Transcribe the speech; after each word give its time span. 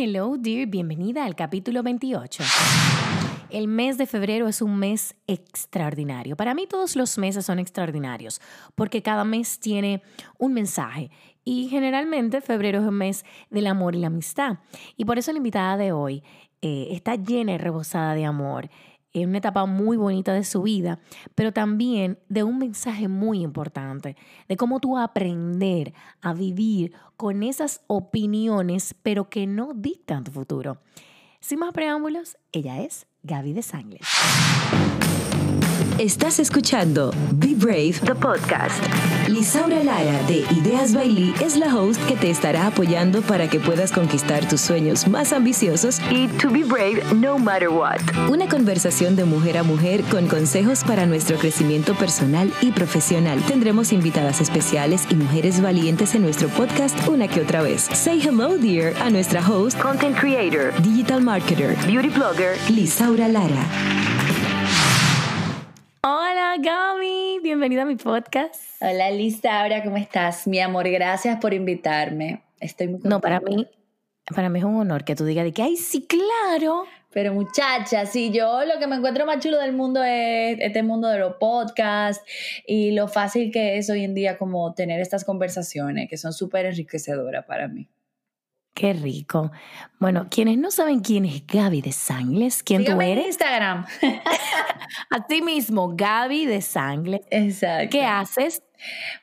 Hello, 0.00 0.36
dear, 0.38 0.68
bienvenida 0.68 1.24
al 1.24 1.34
capítulo 1.34 1.82
28. 1.82 2.44
El 3.50 3.66
mes 3.66 3.98
de 3.98 4.06
febrero 4.06 4.46
es 4.46 4.62
un 4.62 4.78
mes 4.78 5.16
extraordinario. 5.26 6.36
Para 6.36 6.54
mí 6.54 6.68
todos 6.68 6.94
los 6.94 7.18
meses 7.18 7.44
son 7.44 7.58
extraordinarios 7.58 8.40
porque 8.76 9.02
cada 9.02 9.24
mes 9.24 9.58
tiene 9.58 10.00
un 10.38 10.52
mensaje 10.52 11.10
y 11.44 11.66
generalmente 11.68 12.40
febrero 12.40 12.78
es 12.78 12.86
un 12.86 12.94
mes 12.94 13.24
del 13.50 13.66
amor 13.66 13.96
y 13.96 13.98
la 13.98 14.06
amistad. 14.06 14.58
Y 14.96 15.04
por 15.04 15.18
eso 15.18 15.32
la 15.32 15.38
invitada 15.38 15.76
de 15.76 15.90
hoy 15.90 16.22
eh, 16.62 16.90
está 16.92 17.16
llena 17.16 17.54
y 17.54 17.58
rebosada 17.58 18.14
de 18.14 18.24
amor 18.24 18.70
en 19.22 19.30
una 19.30 19.38
etapa 19.38 19.66
muy 19.66 19.96
bonita 19.96 20.32
de 20.32 20.44
su 20.44 20.62
vida, 20.62 21.00
pero 21.34 21.52
también 21.52 22.18
de 22.28 22.42
un 22.42 22.58
mensaje 22.58 23.08
muy 23.08 23.42
importante, 23.42 24.16
de 24.48 24.56
cómo 24.56 24.80
tú 24.80 24.98
aprender 24.98 25.94
a 26.20 26.34
vivir 26.34 26.92
con 27.16 27.42
esas 27.42 27.82
opiniones, 27.86 28.94
pero 29.02 29.28
que 29.28 29.46
no 29.46 29.72
dictan 29.74 30.24
tu 30.24 30.30
futuro. 30.30 30.78
Sin 31.40 31.60
más 31.60 31.72
preámbulos, 31.72 32.36
ella 32.52 32.82
es 32.82 33.06
Gaby 33.22 33.52
de 33.52 33.62
Sangles. 33.62 34.08
Estás 35.98 36.38
escuchando 36.38 37.10
Be 37.32 37.56
Brave, 37.56 37.94
the 38.04 38.14
podcast. 38.14 38.80
Lisaura 39.26 39.82
Lara 39.82 40.22
de 40.28 40.44
Ideas 40.56 40.94
Bailey 40.94 41.34
es 41.40 41.56
la 41.56 41.74
host 41.74 42.00
que 42.06 42.14
te 42.14 42.30
estará 42.30 42.68
apoyando 42.68 43.20
para 43.20 43.50
que 43.50 43.58
puedas 43.58 43.90
conquistar 43.90 44.48
tus 44.48 44.60
sueños 44.60 45.08
más 45.08 45.32
ambiciosos 45.32 45.98
y 46.08 46.28
to 46.28 46.50
be 46.50 46.62
brave 46.62 47.02
no 47.16 47.36
matter 47.36 47.68
what. 47.68 47.98
Una 48.30 48.48
conversación 48.48 49.16
de 49.16 49.24
mujer 49.24 49.58
a 49.58 49.64
mujer 49.64 50.04
con 50.04 50.28
consejos 50.28 50.84
para 50.84 51.04
nuestro 51.04 51.36
crecimiento 51.36 51.96
personal 51.96 52.52
y 52.60 52.70
profesional. 52.70 53.42
Tendremos 53.48 53.92
invitadas 53.92 54.40
especiales 54.40 55.04
y 55.10 55.16
mujeres 55.16 55.60
valientes 55.60 56.14
en 56.14 56.22
nuestro 56.22 56.46
podcast 56.50 56.96
una 57.08 57.26
que 57.26 57.40
otra 57.40 57.60
vez. 57.62 57.88
Say 57.92 58.20
hello, 58.22 58.56
dear, 58.56 58.94
a 59.02 59.10
nuestra 59.10 59.44
host, 59.44 59.76
content 59.80 60.16
creator, 60.16 60.72
digital 60.80 61.20
marketer, 61.20 61.76
beauty 61.88 62.08
blogger, 62.08 62.56
Lisaura 62.70 63.26
Lara. 63.26 64.07
Hola 66.48 66.62
Gaby, 66.62 67.40
bienvenida 67.42 67.82
a 67.82 67.84
mi 67.84 67.96
podcast. 67.96 68.80
Hola 68.80 69.10
Lisaura, 69.10 69.82
¿cómo 69.84 69.98
estás? 69.98 70.46
Mi 70.46 70.58
amor, 70.60 70.88
gracias 70.88 71.38
por 71.40 71.52
invitarme. 71.52 72.42
Estoy 72.58 72.88
muy 72.88 73.00
No, 73.04 73.20
para 73.20 73.38
mí, 73.40 73.66
para 74.34 74.48
mí 74.48 74.58
es 74.58 74.64
un 74.64 74.76
honor 74.76 75.04
que 75.04 75.14
tú 75.14 75.26
digas 75.26 75.44
de 75.44 75.52
que, 75.52 75.62
ay, 75.62 75.76
sí, 75.76 76.06
claro. 76.06 76.84
Pero 77.12 77.34
muchacha, 77.34 78.06
sí, 78.06 78.30
yo 78.30 78.64
lo 78.64 78.78
que 78.78 78.86
me 78.86 78.96
encuentro 78.96 79.26
más 79.26 79.40
chulo 79.40 79.58
del 79.58 79.74
mundo 79.74 80.02
es 80.02 80.56
este 80.60 80.82
mundo 80.82 81.08
de 81.08 81.18
los 81.18 81.34
podcasts 81.34 82.24
y 82.66 82.92
lo 82.92 83.08
fácil 83.08 83.52
que 83.52 83.76
es 83.76 83.90
hoy 83.90 84.04
en 84.04 84.14
día 84.14 84.38
como 84.38 84.72
tener 84.72 85.00
estas 85.02 85.26
conversaciones 85.26 86.08
que 86.08 86.16
son 86.16 86.32
súper 86.32 86.64
enriquecedoras 86.64 87.44
para 87.44 87.68
mí. 87.68 87.90
Qué 88.78 88.92
rico. 88.92 89.50
Bueno, 89.98 90.28
quienes 90.30 90.56
no 90.56 90.70
saben 90.70 91.00
quién 91.00 91.24
es 91.24 91.44
Gaby 91.48 91.82
de 91.82 91.90
Sangles, 91.90 92.62
quién 92.62 92.84
tú 92.84 92.92
Sígueme 92.92 93.06
en 93.06 93.18
eres, 93.18 93.26
Instagram. 93.26 93.84
a 95.10 95.26
ti 95.26 95.42
mismo, 95.42 95.96
Gaby 95.96 96.46
de 96.46 96.62
Sangles. 96.62 97.22
Exacto. 97.28 97.88
¿Qué 97.90 98.04
haces? 98.04 98.62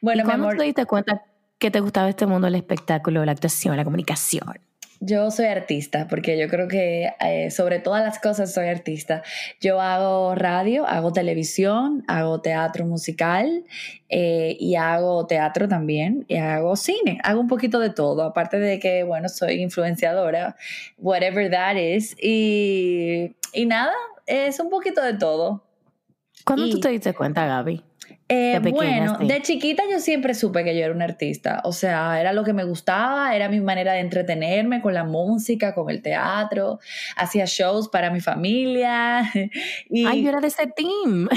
Bueno, 0.01 0.19
¿Y 0.19 0.23
mi 0.23 0.27
cuándo 0.27 0.47
amor, 0.47 0.57
te 0.57 0.65
diste 0.65 0.85
cuenta 0.85 1.23
que 1.57 1.71
te 1.71 1.79
gustaba 1.79 2.09
este 2.09 2.25
mundo 2.25 2.47
del 2.47 2.55
espectáculo, 2.55 3.23
la 3.23 3.31
actuación, 3.31 3.77
la 3.77 3.85
comunicación? 3.85 4.59
Yo 5.01 5.29
soy 5.29 5.45
artista, 5.47 6.07
porque 6.07 6.37
yo 6.37 6.47
creo 6.47 6.67
que 6.67 7.11
eh, 7.19 7.51
sobre 7.51 7.79
todas 7.79 8.01
las 8.03 8.17
cosas 8.19 8.53
soy 8.53 8.67
artista. 8.67 9.23
Yo 9.59 9.79
hago 9.81 10.35
radio, 10.35 10.87
hago 10.87 11.11
televisión, 11.11 12.03
hago 12.07 12.41
teatro 12.41 12.85
musical 12.85 13.65
eh, 14.09 14.55
y 14.59 14.75
hago 14.75 15.27
teatro 15.27 15.67
también 15.67 16.25
y 16.27 16.37
hago 16.37 16.75
cine. 16.75 17.19
Hago 17.23 17.41
un 17.41 17.47
poquito 17.47 17.79
de 17.79 17.89
todo, 17.89 18.23
aparte 18.23 18.57
de 18.57 18.79
que, 18.79 19.03
bueno, 19.03 19.29
soy 19.29 19.61
influenciadora, 19.61 20.55
whatever 20.97 21.51
that 21.51 21.75
is. 21.75 22.15
Y, 22.21 23.35
y 23.53 23.65
nada, 23.65 23.93
es 24.25 24.59
un 24.59 24.69
poquito 24.69 25.01
de 25.03 25.13
todo. 25.15 25.63
¿Cuándo 26.45 26.65
Y- 26.67 26.71
tú 26.71 26.79
te 26.79 26.89
diste 26.89 27.13
cuenta, 27.13 27.45
Gaby? 27.45 27.83
Eh, 28.27 28.59
De 28.59 28.71
bueno, 28.71 29.17
sí. 29.19 29.27
de 29.27 29.41
chiquita 29.43 29.83
yo 29.91 29.99
siempre 29.99 30.33
supe 30.33 30.63
que 30.63 30.75
yo 30.75 30.83
era 30.83 30.93
una 30.93 31.05
artista. 31.05 31.61
O 31.63 31.71
sea, 31.71 32.19
era 32.19 32.33
lo 32.33 32.43
que 32.43 32.53
me 32.53 32.63
gustaba, 32.63 33.35
era 33.35 33.49
mi 33.49 33.59
manera 33.59 33.93
de 33.93 33.99
entretenerme 33.99 34.81
con 34.81 34.95
la 34.95 35.03
música, 35.03 35.75
con 35.75 35.91
el 35.91 36.01
teatro. 36.01 36.79
Hacía 37.17 37.45
shows 37.45 37.87
para 37.89 38.09
mi 38.09 38.21
familia. 38.21 39.31
Y 39.89 40.05
Ay, 40.07 40.23
yo 40.23 40.29
era 40.29 40.39
de 40.41 40.47
ese 40.47 40.65
team. 40.67 41.29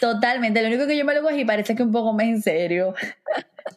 totalmente. 0.00 0.60
Lo 0.60 0.68
único 0.68 0.86
que 0.86 0.96
yo 0.96 1.04
me 1.04 1.14
lo 1.14 1.22
cogí 1.22 1.44
parece 1.44 1.74
que 1.76 1.82
un 1.84 1.92
poco 1.92 2.12
más 2.12 2.26
en 2.26 2.42
serio. 2.42 2.94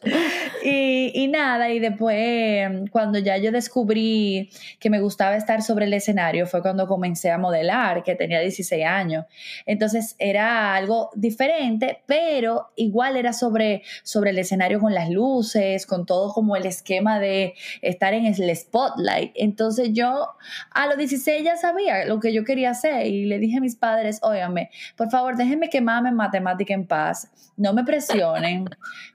y, 0.64 1.12
y 1.14 1.28
nada, 1.28 1.70
y 1.70 1.78
después, 1.78 2.88
cuando 2.90 3.18
ya 3.18 3.36
yo 3.36 3.52
descubrí 3.52 4.50
que 4.78 4.90
me 4.90 5.00
gustaba 5.00 5.36
estar 5.36 5.62
sobre 5.62 5.86
el 5.86 5.94
escenario, 5.94 6.46
fue 6.46 6.62
cuando 6.62 6.86
comencé 6.86 7.30
a 7.30 7.38
modelar, 7.38 8.02
que 8.02 8.14
tenía 8.14 8.40
16 8.40 8.84
años. 8.84 9.24
Entonces 9.66 10.16
era 10.18 10.74
algo 10.74 11.10
diferente, 11.14 12.02
pero 12.06 12.70
igual 12.76 13.16
era 13.16 13.32
sobre, 13.32 13.82
sobre 14.02 14.30
el 14.30 14.38
escenario 14.38 14.80
con 14.80 14.94
las 14.94 15.10
luces, 15.10 15.86
con 15.86 16.06
todo 16.06 16.32
como 16.32 16.56
el 16.56 16.66
esquema 16.66 17.18
de 17.18 17.54
estar 17.82 18.14
en 18.14 18.26
el 18.26 18.56
spotlight. 18.56 19.32
Entonces 19.34 19.90
yo 19.92 20.28
a 20.70 20.86
los 20.86 20.96
16 20.98 21.44
ya 21.44 21.56
sabía 21.56 22.04
lo 22.04 22.20
que 22.20 22.32
yo 22.32 22.44
quería 22.44 22.70
hacer 22.70 23.06
y 23.06 23.24
le 23.26 23.38
dije 23.38 23.58
a 23.58 23.60
mis 23.60 23.76
padres, 23.76 24.20
óigame, 24.22 24.70
por 24.96 25.10
favor, 25.10 25.36
déjenme 25.36 25.68
quemarme 25.68 26.10
en 26.10 26.16
matemática 26.16 26.74
en 26.74 26.86
paz, 26.86 27.30
no 27.56 27.72
me 27.72 27.84
presionen, 27.84 28.68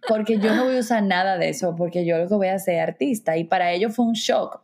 porque 0.08 0.38
yo 0.38 0.54
no 0.54 0.66
voy 0.66 0.73
a 0.78 0.80
usar 0.80 1.04
nada 1.04 1.38
de 1.38 1.50
eso, 1.50 1.76
porque 1.76 2.06
yo 2.06 2.18
lo 2.18 2.28
que 2.28 2.36
voy 2.36 2.48
a 2.48 2.56
hacer 2.56 2.76
es 2.76 2.82
artista. 2.90 3.38
Y 3.38 3.44
para 3.46 3.72
ellos 3.72 3.96
fue 3.96 4.06
un 4.06 4.14
shock. 4.14 4.62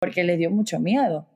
Porque 0.00 0.22
les 0.24 0.38
dio 0.38 0.50
mucho 0.50 0.78
miedo. 0.78 1.26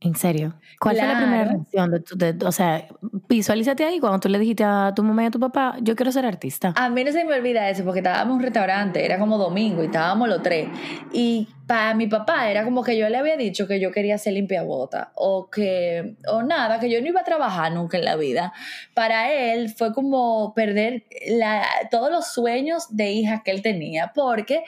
En 0.00 0.14
serio. 0.14 0.54
¿Cuál 0.80 0.96
fue 0.96 1.06
la 1.06 1.10
Claro. 1.14 1.26
primera 1.26 1.44
reacción 1.52 1.90
de 1.90 2.00
tu, 2.00 2.16
de- 2.16 2.46
o 2.46 2.52
sea, 2.52 2.86
visualízate 3.28 3.84
ahí 3.84 4.00
cuando 4.00 4.20
tú 4.20 4.28
le 4.28 4.38
dijiste 4.38 4.64
a 4.64 4.92
tu 4.96 5.02
mamá 5.02 5.24
y 5.24 5.26
a 5.26 5.30
tu 5.30 5.38
papá, 5.38 5.76
yo 5.82 5.94
quiero 5.94 6.10
ser 6.12 6.24
artista. 6.24 6.72
A 6.76 6.88
mí 6.88 7.04
no 7.04 7.12
se 7.12 7.24
me 7.24 7.34
olvida 7.34 7.68
eso 7.68 7.84
porque 7.84 8.00
estábamos 8.00 8.32
en 8.32 8.36
un 8.38 8.42
restaurante, 8.42 9.04
era 9.04 9.18
como 9.18 9.36
domingo 9.38 9.82
y 9.82 9.86
estábamos 9.86 10.28
los 10.28 10.42
tres. 10.42 10.68
Y 11.12 11.48
para 11.66 11.92
mi 11.94 12.06
papá 12.06 12.50
era 12.50 12.64
como 12.64 12.82
que 12.82 12.96
yo 12.96 13.08
le 13.10 13.18
había 13.18 13.36
dicho 13.36 13.66
que 13.68 13.78
yo 13.80 13.92
quería 13.92 14.16
ser 14.16 14.32
limpiabota 14.32 15.12
o 15.14 15.50
que, 15.50 16.16
o 16.26 16.42
nada, 16.42 16.80
que 16.80 16.90
yo 16.90 17.00
no 17.02 17.06
iba 17.08 17.20
a 17.20 17.24
trabajar 17.24 17.72
nunca 17.72 17.98
en 17.98 18.04
la 18.06 18.16
vida. 18.16 18.52
Para 18.94 19.30
él 19.32 19.68
fue 19.76 19.92
como 19.92 20.54
perder 20.54 21.04
la- 21.28 21.66
todos 21.90 22.10
los 22.10 22.28
sueños 22.32 22.86
de 22.96 23.10
hija 23.10 23.42
que 23.44 23.50
él 23.50 23.60
tenía 23.62 24.12
porque 24.14 24.64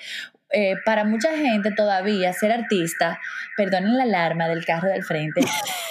eh, 0.53 0.75
para 0.85 1.05
mucha 1.05 1.37
gente 1.37 1.71
todavía 1.73 2.33
ser 2.33 2.53
artista, 2.53 3.21
perdonen 3.57 3.97
la 3.97 4.05
alarma 4.05 4.49
del 4.49 4.65
carro 4.65 4.89
del 4.89 5.03
frente, 5.03 5.43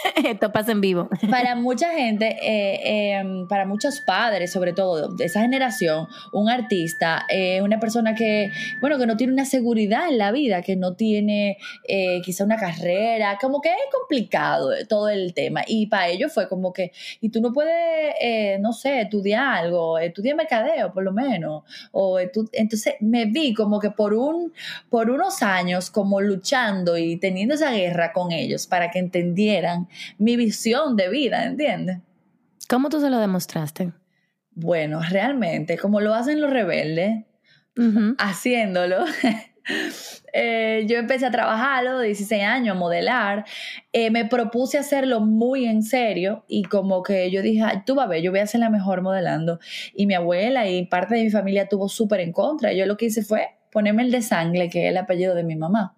Esto 0.26 0.52
pasa 0.52 0.72
en 0.72 0.82
vivo. 0.82 1.10
para 1.30 1.56
mucha 1.56 1.92
gente, 1.92 2.38
eh, 2.42 3.20
eh, 3.20 3.24
para 3.48 3.66
muchos 3.66 4.02
padres, 4.02 4.52
sobre 4.52 4.74
todo 4.74 5.10
de 5.10 5.26
esa 5.26 5.42
generación, 5.42 6.08
un 6.34 6.50
artista 6.50 7.26
es 7.30 7.62
una 7.62 7.80
persona 7.80 8.16
que, 8.16 8.52
bueno, 8.82 8.98
que 8.98 9.06
no 9.06 9.18
tiene 9.18 9.34
una 9.34 9.46
seguridad 9.46 10.10
en 10.10 10.18
la 10.18 10.32
vida, 10.32 10.62
que 10.62 10.76
no 10.76 10.96
tiene 10.96 11.58
eh, 11.88 12.22
quizá 12.24 12.44
una 12.44 12.58
carrera, 12.58 13.38
como 13.40 13.62
que 13.62 13.70
es 13.70 13.76
complicado 13.92 14.74
eh, 14.74 14.86
todo 14.86 15.10
el 15.10 15.34
tema. 15.34 15.62
Y 15.68 15.88
para 15.88 16.10
ellos 16.10 16.34
fue 16.34 16.48
como 16.48 16.74
que, 16.74 16.92
y 17.22 17.30
tú 17.30 17.42
no 17.42 17.54
puedes, 17.54 18.16
eh, 18.22 18.58
no 18.60 18.74
sé, 18.74 19.02
estudiar 19.02 19.58
algo, 19.58 20.00
estudiar 20.00 20.36
mercadeo 20.36 20.94
por 20.94 21.04
lo 21.04 21.12
menos. 21.12 21.64
O 21.92 22.20
entonces 22.20 22.96
me 23.00 23.26
vi 23.26 23.54
como 23.54 23.80
que 23.80 23.92
por 23.92 24.14
un 24.14 24.49
por 24.90 25.10
unos 25.10 25.42
años 25.42 25.90
como 25.90 26.22
luchando 26.22 26.98
y 26.98 27.18
teniendo 27.18 27.56
esa 27.56 27.72
guerra 27.72 28.14
con 28.14 28.32
ellos 28.32 28.68
para 28.68 28.92
que 28.92 29.00
entendieran 29.00 29.88
mi 30.18 30.36
visión 30.36 30.96
de 30.96 31.10
vida, 31.10 31.46
¿entiendes? 31.46 32.00
¿Cómo 32.68 32.90
tú 32.90 33.02
se 33.02 33.10
lo 33.10 33.20
demostraste? 33.20 33.92
Bueno, 34.52 35.02
realmente, 35.10 35.78
como 35.78 36.02
lo 36.02 36.14
hacen 36.14 36.42
los 36.42 36.52
rebeldes, 36.52 37.24
haciéndolo, 38.18 39.06
eh, 40.34 40.86
yo 40.88 40.98
empecé 40.98 41.26
a 41.26 41.32
trabajar 41.32 41.80
a 41.88 41.94
los 41.94 42.04
16 42.04 42.44
años, 42.44 42.76
a 42.76 42.80
modelar, 42.80 43.46
eh, 43.94 44.12
me 44.12 44.26
propuse 44.26 44.78
hacerlo 44.78 45.22
muy 45.22 45.66
en 45.66 45.82
serio 45.82 46.44
y 46.48 46.64
como 46.64 47.04
que 47.04 47.32
yo 47.32 47.42
dije, 47.42 47.64
"Ay, 47.64 47.84
tú 47.86 47.96
vas 47.96 48.06
a 48.06 48.10
ver, 48.10 48.22
yo 48.22 48.32
voy 48.32 48.42
a 48.42 48.48
ser 48.48 48.60
la 48.60 48.70
mejor 48.70 49.02
modelando. 49.02 49.60
Y 49.94 50.06
mi 50.08 50.14
abuela 50.14 50.68
y 50.68 50.86
parte 50.86 51.16
de 51.16 51.24
mi 51.24 51.30
familia 51.30 51.68
tuvo 51.70 51.88
súper 51.90 52.20
en 52.20 52.34
contra. 52.34 52.74
Yo 52.74 52.86
lo 52.86 52.98
que 52.98 53.06
hice 53.06 53.24
fue 53.24 53.59
ponerme 53.72 54.04
el 54.04 54.12
de 54.12 54.22
sangre, 54.22 54.70
que 54.70 54.86
es 54.86 54.92
el 54.92 54.98
apellido 54.98 55.36
de 55.36 55.44
mi 55.44 55.56
mamá. 55.56 55.96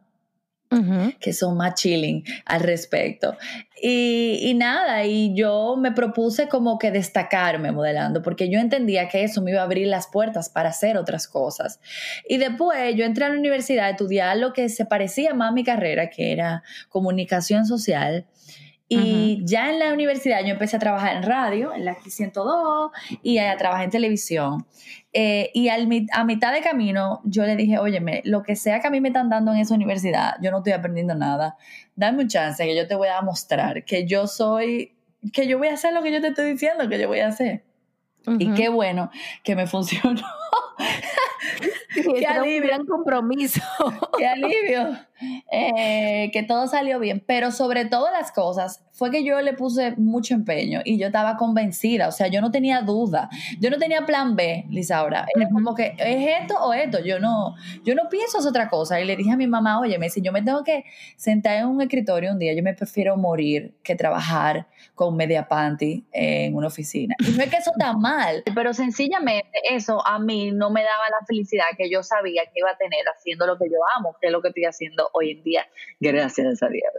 Que 1.20 1.34
son 1.34 1.58
más 1.58 1.74
chilling 1.76 2.24
al 2.46 2.62
respecto. 2.62 3.36
Y, 3.82 4.40
y 4.42 4.54
nada, 4.54 5.04
y 5.04 5.36
yo 5.36 5.76
me 5.78 5.92
propuse 5.92 6.48
como 6.48 6.80
que 6.80 6.92
destacarme 6.92 7.74
modelando, 7.74 8.22
porque 8.22 8.50
yo 8.50 8.58
entendía 8.58 9.10
que 9.10 9.26
eso 9.26 9.42
me 9.42 9.52
iba 9.52 9.60
a 9.60 9.66
abrir 9.66 9.88
las 9.88 10.08
puertas 10.08 10.48
para 10.48 10.70
hacer 10.70 10.96
otras 10.96 11.28
cosas. 11.28 11.82
Y 12.26 12.38
después 12.38 12.96
yo 12.96 13.04
entré 13.04 13.26
a 13.26 13.30
la 13.30 13.36
universidad 13.38 13.88
a 13.88 13.90
estudiar 13.90 14.38
lo 14.38 14.54
que 14.54 14.70
se 14.70 14.86
parecía 14.86 15.34
más 15.34 15.50
a 15.50 15.52
mi 15.52 15.66
carrera, 15.66 16.10
que 16.10 16.32
era 16.32 16.64
comunicación 16.88 17.66
social. 17.66 18.26
Y 18.94 19.42
ya 19.46 19.70
en 19.72 19.80
la 19.80 19.94
universidad 19.94 20.42
yo 20.42 20.50
empecé 20.50 20.76
a 20.76 20.80
trabajar 20.80 21.16
en 21.16 21.24
radio, 21.24 21.74
en 21.74 21.86
la 21.86 21.96
X102, 21.96 22.92
y 23.24 23.38
a 23.38 23.56
trabajar 23.56 23.86
en 23.86 23.90
televisión. 23.90 24.66
Eh, 25.14 25.52
y 25.54 25.68
al, 25.68 25.90
a 26.14 26.24
mitad 26.24 26.54
de 26.54 26.62
camino 26.62 27.22
yo 27.26 27.46
le 27.46 27.56
dije, 27.56 27.78
óyeme, 27.80 28.22
lo 28.24 28.44
que 28.44 28.56
sea 28.56 28.80
que 28.80 28.88
a 28.88 28.90
mí 28.90 29.02
me 29.02 29.10
están 29.10 29.30
dando 29.30 29.54
en 29.54 29.60
esa 29.60 29.76
universidad, 29.76 30.36
yo 30.42 30.52
no 30.52 30.60
estoy 30.60 30.74
aprendiendo 30.74 31.16
nada. 31.16 31.58
Dame 31.96 32.24
un 32.24 32.30
chance 32.30 32.64
que 32.64 32.76
yo 32.76 32.88
te 32.88 32.96
voy 32.96 33.10
a 33.10 33.22
mostrar 33.22 33.84
que 33.84 34.08
yo 34.08 34.28
soy, 34.28 34.96
que 35.34 35.48
yo 35.48 35.58
voy 35.58 35.68
a 35.68 35.74
hacer 35.74 35.94
lo 35.94 36.02
que 36.02 36.12
yo 36.12 36.22
te 36.22 36.28
estoy 36.28 36.52
diciendo 36.52 36.88
que 36.88 37.00
yo 37.00 37.08
voy 37.08 37.20
a 37.20 37.28
hacer. 37.28 37.64
Y 38.38 38.54
qué 38.54 38.70
bueno 38.70 39.10
que 39.44 39.56
me 39.56 39.68
funcionó. 39.68 40.22
qué 41.94 42.26
alivio. 42.26 42.62
Un 42.62 42.68
gran 42.68 42.86
compromiso. 42.86 43.62
qué 44.18 44.28
alivio. 44.28 44.98
Eh, 45.52 46.30
que 46.34 46.44
todo 46.44 46.68
salió 46.68 47.00
bien. 47.00 47.24
Pero 47.26 47.52
sobre 47.52 47.86
todas 47.86 48.12
las 48.12 48.32
cosas, 48.32 48.84
fue 48.92 49.12
que 49.12 49.24
yo 49.24 49.42
le 49.42 49.54
puse 49.54 49.96
mucho 49.98 50.34
empeño 50.34 50.82
y 50.86 50.98
yo 50.98 51.08
estaba 51.08 51.38
convencida. 51.38 52.08
O 52.08 52.12
sea, 52.12 52.28
yo 52.28 52.42
no 52.42 52.52
tenía 52.52 52.82
duda. 52.82 53.30
Yo 53.60 53.70
no 53.70 53.78
tenía 53.78 54.06
plan 54.06 54.36
B, 54.36 54.66
Lisaura. 54.70 55.26
Era 55.36 55.50
como 55.50 55.76
que, 55.76 55.96
¿es 55.98 56.42
esto 56.42 56.56
o 56.64 56.74
esto? 56.74 57.00
Yo 57.04 57.20
no, 57.20 57.56
yo 57.84 57.96
no 57.96 58.10
pienso 58.10 58.40
es 58.40 58.46
otra 58.46 58.70
cosa. 58.70 59.00
Y 59.02 59.06
le 59.06 59.16
dije 59.16 59.32
a 59.32 59.38
mi 59.38 59.48
mamá, 59.48 59.80
oye, 59.80 59.98
me 59.98 60.10
si 60.10 60.22
yo 60.22 60.32
me 60.32 60.42
tengo 60.42 60.64
que 60.64 60.86
sentar 61.16 61.58
en 61.58 61.68
un 61.68 61.82
escritorio 61.82 62.32
un 62.32 62.40
día, 62.40 62.54
yo 62.54 62.64
me 62.64 62.74
prefiero 62.74 63.18
morir 63.18 63.76
que 63.84 63.96
trabajar 63.96 64.68
con 64.96 65.16
media 65.16 65.48
panty 65.48 66.06
en 66.12 66.56
una 66.56 66.68
oficina. 66.68 67.16
Y 67.20 67.32
no 67.32 67.44
es 67.44 67.50
que 67.50 67.58
eso 67.58 67.72
está 67.72 67.94
mal. 67.94 68.44
Pero 68.54 68.74
sencillamente 68.74 69.50
eso 69.70 70.06
a 70.06 70.20
mí 70.20 70.52
no 70.52 70.70
me 70.72 70.84
daba 70.84 71.10
la 71.10 71.26
felicidad 71.26 71.66
que 71.78 71.90
yo 71.90 72.04
sabía 72.04 72.44
que 72.46 72.60
iba 72.60 72.72
a 72.72 72.78
tener 72.78 73.06
haciendo 73.08 73.46
lo 73.48 73.58
que 73.58 73.70
yo 73.70 73.78
amo, 73.98 74.16
que 74.20 74.28
es 74.28 74.34
lo 74.34 74.42
que 74.42 74.50
estoy 74.50 74.66
haciendo 74.66 75.10
hoy 75.14 75.32
en 75.32 75.44
día, 75.44 75.68
gracias 76.00 76.64
a 76.64 76.68
Dios. 76.68 76.92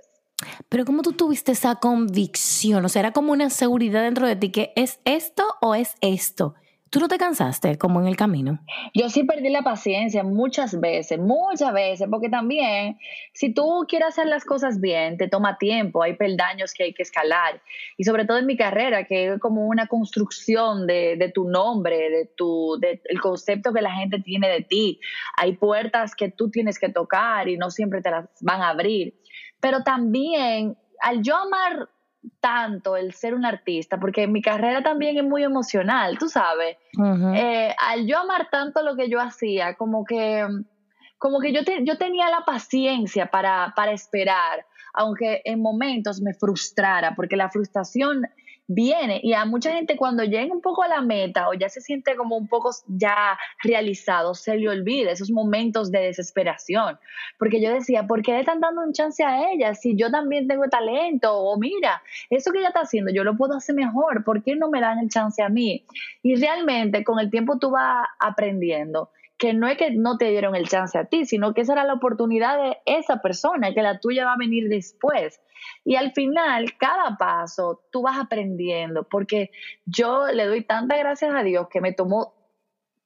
Pero 0.69 0.85
¿cómo 0.85 1.03
tú 1.03 1.13
tuviste 1.13 1.53
esa 1.53 1.77
convicción? 1.77 2.85
O 2.85 2.89
sea, 2.89 3.01
era 3.01 3.13
como 3.13 3.33
una 3.33 3.51
seguridad 3.51 4.03
dentro 4.03 4.27
de 4.27 4.37
ti 4.37 4.51
que 4.51 4.73
es 4.77 5.01
esto 5.05 5.45
o 5.61 5.75
es 5.75 5.95
esto. 6.01 6.55
¿Tú 6.93 7.01
no 7.01 7.09
te 7.09 7.17
cansaste 7.17 7.79
como 7.79 8.03
en 8.03 8.07
el 8.07 8.17
camino? 8.17 8.59
Yo 8.93 9.09
sí 9.09 9.25
perdí 9.25 9.49
la 9.49 9.63
paciencia 9.63 10.23
muchas 10.25 10.79
veces, 10.79 11.19
muchas 11.19 11.73
veces, 11.73 12.07
porque 12.11 12.29
también 12.29 12.99
si 13.33 13.55
tú 13.55 13.87
quieres 13.89 14.09
hacer 14.09 14.27
las 14.27 14.45
cosas 14.45 14.79
bien, 14.79 15.17
te 15.17 15.27
toma 15.27 15.57
tiempo, 15.57 16.03
hay 16.03 16.17
peldaños 16.17 16.75
que 16.75 16.85
hay 16.85 16.93
que 16.93 17.03
escalar. 17.03 17.63
Y 17.97 18.05
sobre 18.05 18.27
todo 18.27 18.37
en 18.37 18.45
mi 18.45 18.59
carrera, 18.59 19.05
que 19.05 19.29
es 19.33 19.41
como 19.41 19.69
una 19.69 19.87
construcción 19.87 20.87
de, 20.87 21.33
tu 21.35 21.49
nombre, 21.49 22.11
de 22.11 22.27
tu, 22.37 22.79
del 22.79 23.01
concepto 23.23 23.73
que 23.73 23.81
la 23.81 23.95
gente 23.95 24.21
tiene 24.21 24.51
de 24.51 24.61
ti. 24.61 25.01
Hay 25.39 25.57
puertas 25.57 26.15
que 26.15 26.31
tú 26.31 26.51
tienes 26.51 26.79
que 26.79 26.91
tocar 26.91 27.49
y 27.49 27.57
no 27.57 27.71
siempre 27.71 28.03
te 28.03 28.11
las 28.11 28.29
van 28.43 28.61
a 28.61 28.69
abrir. 28.69 29.15
Pero 29.61 29.83
también 29.83 30.77
al 31.01 31.23
yo 31.23 31.37
amar 31.37 31.89
tanto 32.41 32.97
el 32.97 33.15
ser 33.15 33.35
un 33.35 33.45
artista, 33.45 33.99
porque 33.99 34.27
mi 34.27 34.43
carrera 34.43 34.83
también 34.83 35.17
es 35.17 35.25
muy 35.25 35.43
emocional, 35.43 36.19
tú 36.19 36.29
sabes. 36.29 36.77
Eh, 37.35 37.75
al 37.79 38.07
yo 38.07 38.19
amar 38.19 38.49
tanto 38.51 38.83
lo 38.83 38.97
que 38.97 39.09
yo 39.09 39.21
hacía, 39.21 39.75
como 39.75 40.05
que, 40.05 40.47
como 41.19 41.41
que 41.41 41.53
yo, 41.53 41.61
yo 41.83 41.99
tenía 41.99 42.31
la 42.31 42.45
paciencia 42.45 43.27
para, 43.27 43.73
para 43.77 43.93
esperar, 43.93 44.67
aunque 44.95 45.43
en 45.45 45.61
momentos 45.61 46.21
me 46.21 46.35
frustrara, 46.35 47.15
porque 47.15 47.37
la 47.37 47.49
frustración 47.49 48.27
viene 48.67 49.21
y 49.23 49.35
a 49.35 49.45
mucha 49.45 49.73
gente 49.73 49.97
cuando 49.97 50.25
llega 50.25 50.53
un 50.53 50.61
poco 50.61 50.83
a 50.83 50.89
la 50.89 51.01
meta 51.01 51.49
o 51.49 51.55
ya 51.55 51.69
se 51.69 51.81
siente 51.81 52.17
como 52.17 52.37
un 52.37 52.49
poco 52.49 52.71
ya 52.87 53.39
realizado, 53.63 54.35
se 54.35 54.57
le 54.57 54.69
olvida 54.69 55.11
esos 55.11 55.31
momentos 55.31 55.91
de 55.91 56.01
desesperación, 56.01 56.99
porque 57.39 57.61
yo 57.61 57.73
decía, 57.73 58.07
¿por 58.07 58.23
qué 58.23 58.33
le 58.33 58.41
están 58.41 58.61
dando 58.61 58.83
un 58.83 58.93
chance 58.93 59.25
a 59.25 59.51
ella 59.51 59.75
si 59.75 59.97
yo 59.97 60.11
también 60.11 60.47
tengo 60.49 60.69
talento? 60.69 61.37
O 61.37 61.59
mira, 61.59 62.03
eso 62.31 62.53
que 62.53 62.59
ella 62.59 62.69
está 62.69 62.81
haciendo, 62.81 63.13
yo 63.13 63.25
lo 63.25 63.37
puedo 63.37 63.55
hacer 63.55 63.75
mejor, 63.75 64.25
¿por 64.25 64.43
qué 64.43 64.57
no 64.57 64.71
me 64.71 64.81
dan 64.81 64.99
el 64.99 65.09
chance 65.09 65.43
a 65.43 65.49
mí? 65.49 65.85
Y 66.23 66.37
realmente 66.37 67.05
con 67.05 67.19
el 67.19 67.31
tiempo 67.31 67.59
tú 67.59 67.71
vas 67.71 68.07
aprendiendo 68.19 69.11
que 69.43 69.55
no 69.55 69.67
es 69.67 69.77
que 69.77 69.91
no 69.91 70.19
te 70.19 70.31
dieron 70.31 70.55
el 70.55 70.69
chance 70.69 70.97
a 70.97 71.07
ti, 71.07 71.27
sino 71.27 71.53
que 71.53 71.63
esa 71.63 71.73
era 71.73 71.83
la 71.83 71.95
oportunidad 71.95 72.63
de 72.63 72.79
esa 72.87 73.21
persona, 73.21 73.75
que 73.75 73.83
la 73.83 73.99
tuya 73.99 74.25
va 74.25 74.35
a 74.35 74.39
venir 74.39 74.69
después. 74.69 75.41
Y 75.85 75.97
al 75.97 76.13
final, 76.13 76.79
cada 76.79 77.17
paso, 77.19 77.83
tú 77.91 78.03
vas 78.03 78.21
aprendiendo, 78.21 79.03
porque 79.03 79.51
yo 79.85 80.29
le 80.29 80.47
doy 80.47 80.63
tantas 80.63 80.97
gracias 81.01 81.35
a 81.35 81.43
Dios 81.43 81.67
que 81.73 81.81
me 81.81 81.93
tomó 81.93 82.35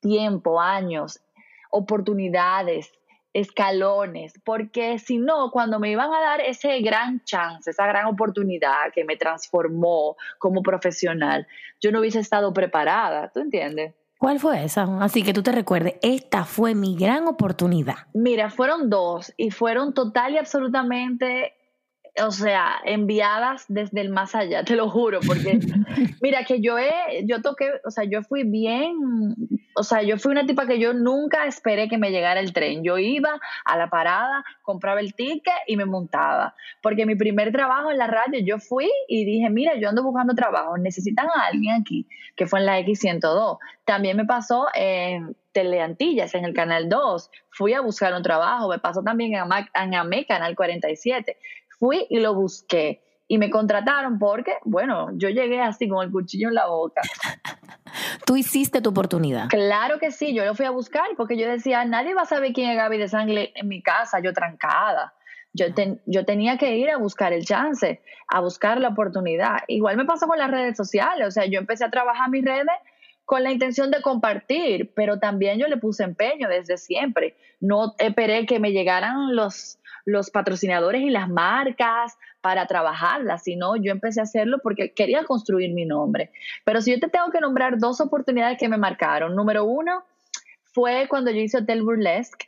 tiempo, 0.01 0.61
años, 0.61 1.23
oportunidades, 1.71 2.93
escalones, 3.33 4.35
porque 4.45 4.99
si 4.99 5.17
no, 5.17 5.51
cuando 5.51 5.79
me 5.79 5.91
iban 5.91 6.13
a 6.13 6.21
dar 6.21 6.43
ese 6.43 6.81
gran 6.81 7.25
chance, 7.25 7.71
esa 7.71 7.87
gran 7.87 8.09
oportunidad 8.09 8.93
que 8.95 9.05
me 9.05 9.17
transformó 9.17 10.17
como 10.39 10.63
profesional, 10.63 11.47
yo 11.81 11.93
no 11.93 12.01
hubiese 12.01 12.21
estado 12.21 12.53
preparada, 12.53 13.31
¿tú 13.33 13.41
entiendes? 13.41 13.95
¿Cuál 14.19 14.41
fue 14.41 14.65
esa? 14.65 14.87
Así 15.03 15.23
que 15.23 15.35
tú 15.35 15.43
te 15.43 15.53
recuerdes, 15.53 15.97
esta 16.03 16.45
fue 16.45 16.75
mi 16.75 16.97
gran 16.97 17.29
oportunidad. 17.29 18.07
Mira, 18.15 18.51
fueron 18.51 18.89
dos 18.89 19.33
y 19.37 19.51
fueron 19.51 19.93
total 19.93 20.35
y 20.35 20.39
absolutamente 20.39 21.55
o 22.23 22.31
sea, 22.31 22.77
enviadas 22.85 23.67
desde 23.69 24.01
el 24.01 24.11
más 24.11 24.35
allá, 24.35 24.65
te 24.65 24.77
lo 24.77 24.89
juro, 24.89 25.21
porque 25.27 25.59
mira 26.23 26.45
que 26.45 26.61
yo 26.61 26.79
he, 26.79 27.25
yo 27.25 27.43
toqué, 27.43 27.71
o 27.85 27.91
sea, 27.91 28.05
yo 28.05 28.23
fui 28.23 28.45
bien, 28.45 29.35
o 29.75 29.83
sea, 29.83 30.03
yo 30.03 30.17
fui 30.17 30.33
una 30.33 30.47
tipa 30.47 30.67
que 30.67 30.79
yo 30.79 30.95
nunca 30.95 31.47
esperé 31.47 31.89
que 31.89 31.99
me 31.99 32.11
llegara 32.11 32.41
el 32.41 32.53
tren. 32.55 32.83
Yo 32.83 32.97
iba 32.99 33.39
a 33.65 33.77
la 33.77 33.91
parada, 33.91 34.45
compraba 34.63 35.01
el 35.01 35.15
ticket 35.15 35.53
y 35.67 35.77
me 35.77 35.85
montaba, 35.85 36.55
porque 36.83 37.05
mi 37.05 37.15
primer 37.15 37.53
trabajo 37.53 37.91
en 37.91 37.99
la 37.99 38.07
radio, 38.07 38.41
yo 38.41 38.59
fui 38.59 38.91
y 39.09 39.25
dije, 39.25 39.51
mira, 39.51 39.75
yo 39.77 39.89
ando 39.89 40.03
buscando 40.03 40.35
trabajo, 40.35 40.79
necesitan 40.79 41.27
a 41.29 41.47
alguien 41.47 41.81
aquí, 41.81 42.07
que 42.37 42.47
fue 42.47 42.61
en 42.61 42.67
la 42.67 42.81
X102. 42.81 43.59
También 43.85 44.17
me 44.17 44.25
pasó 44.25 44.67
en 44.75 45.37
Teleantillas, 45.53 46.35
en 46.35 46.45
el 46.45 46.55
Canal 46.55 46.89
2, 46.89 47.31
fui 47.51 47.75
a 47.75 47.81
buscar 47.81 48.15
un 48.15 48.23
trabajo, 48.23 48.69
me 48.69 48.79
pasó 48.79 49.03
también 49.03 49.35
en 49.35 49.95
AME, 49.95 50.27
Canal 50.27 50.57
47 50.57 51.37
fui 51.79 52.07
y 52.11 52.21
lo 52.21 52.35
busqué. 52.35 53.03
Y 53.29 53.39
me 53.39 53.51
contrataron 53.51 54.19
porque, 54.19 54.55
bueno, 54.65 55.11
yo 55.15 55.29
llegué 55.29 55.61
así 55.61 55.89
con 55.89 56.05
el 56.05 56.13
cuchillo 56.13 56.49
en 56.49 56.55
la 56.55 56.67
boca. 56.67 57.03
Tú 58.25 58.37
hiciste 58.37 58.81
tu 58.81 58.91
oportunidad. 58.91 59.49
Claro 59.49 59.99
que 59.99 60.13
sí, 60.13 60.33
yo 60.35 60.45
lo 60.45 60.55
fui 60.55 60.67
a 60.67 60.71
buscar 60.71 61.07
porque 61.17 61.37
yo 61.37 61.49
decía, 61.49 61.85
nadie 61.85 62.15
va 62.15 62.23
a 62.23 62.27
saber 62.27 62.53
quién 62.53 62.71
es 62.71 62.77
Gaby 62.77 62.99
de 62.99 63.09
Sangre 63.09 63.53
en 63.55 63.69
mi 63.69 63.83
casa, 63.83 64.21
yo 64.21 64.33
trancada. 64.33 65.15
Yo, 65.53 65.67
yo 66.05 66.25
tenía 66.25 66.59
que 66.59 66.77
ir 66.77 66.91
a 66.91 66.99
buscar 66.99 67.33
el 67.33 67.45
chance, 67.45 68.03
a 68.29 68.41
buscar 68.41 68.79
la 68.79 68.89
oportunidad. 68.89 69.61
Igual 69.69 69.97
me 69.97 70.05
pasó 70.05 70.27
con 70.27 70.39
las 70.39 70.51
redes 70.51 70.77
sociales, 70.77 71.27
o 71.27 71.31
sea, 71.31 71.47
yo 71.47 71.59
empecé 71.59 71.85
a 71.85 71.91
trabajar 71.91 72.29
mis 72.31 72.45
redes 72.45 72.67
con 73.25 73.43
la 73.43 73.51
intención 73.51 73.91
de 73.91 74.01
compartir, 74.03 74.93
pero 74.95 75.19
también 75.19 75.59
yo 75.59 75.67
le 75.67 75.79
puse 75.79 76.05
empeño 76.05 76.49
desde 76.49 76.77
siempre. 76.77 77.35
No 77.59 77.95
esperé 77.99 78.47
que 78.47 78.61
me 78.61 78.71
llegaran 78.73 79.35
los, 79.35 79.79
los 80.07 80.31
patrocinadores 80.31 81.03
y 81.03 81.11
las 81.11 81.29
marcas 81.29 82.17
para 82.41 82.67
trabajarlas, 82.67 83.43
sino 83.43 83.77
yo 83.77 83.91
empecé 83.91 84.21
a 84.21 84.23
hacerlo 84.23 84.59
porque 84.63 84.95
quería 84.95 85.25
construir 85.25 85.75
mi 85.75 85.85
nombre. 85.85 86.31
Pero 86.65 86.81
si 86.81 86.93
yo 86.93 87.01
te 87.01 87.09
tengo 87.09 87.31
que 87.31 87.41
nombrar 87.41 87.79
dos 87.79 88.01
oportunidades 88.01 88.57
que 88.57 88.69
me 88.69 88.79
marcaron, 88.79 89.35
número 89.35 89.65
uno 89.65 90.05
fue 90.63 91.07
cuando 91.09 91.33
yo 91.33 91.41
hice 91.41 91.59
Hotel 91.59 91.83
Burlesque, 91.83 92.47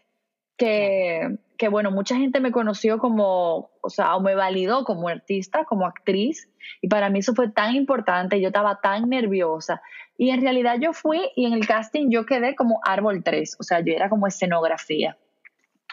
que, 0.57 1.39
que 1.57 1.69
bueno, 1.69 1.91
mucha 1.91 2.17
gente 2.17 2.41
me 2.41 2.53
conoció 2.53 2.99
como, 2.99 3.71
o 3.81 3.91
sea, 3.91 4.15
o 4.15 4.21
me 4.21 4.37
validó 4.37 4.85
como 4.85 5.09
artista, 5.09 5.65
como 5.65 5.87
actriz, 5.87 6.49
y 6.81 6.89
para 6.89 7.11
mí 7.11 7.21
eso 7.21 7.35
fue 7.35 7.51
tan 7.51 7.75
importante, 7.75 8.41
yo 8.41 8.49
estaba 8.49 8.81
tan 8.81 9.09
nerviosa, 9.09 9.83
y 10.17 10.31
en 10.31 10.43
realidad 10.43 10.77
yo 10.81 10.93
fui 10.93 11.31
y 11.35 11.47
en 11.47 11.55
el 11.55 11.67
casting 11.67 12.11
yo 12.11 12.27
quedé 12.27 12.55
como 12.55 12.81
árbol 12.85 13.23
3, 13.25 13.57
o 13.59 13.63
sea, 13.63 13.81
yo 13.81 13.95
era 13.95 14.09
como 14.09 14.27
escenografía. 14.27 15.17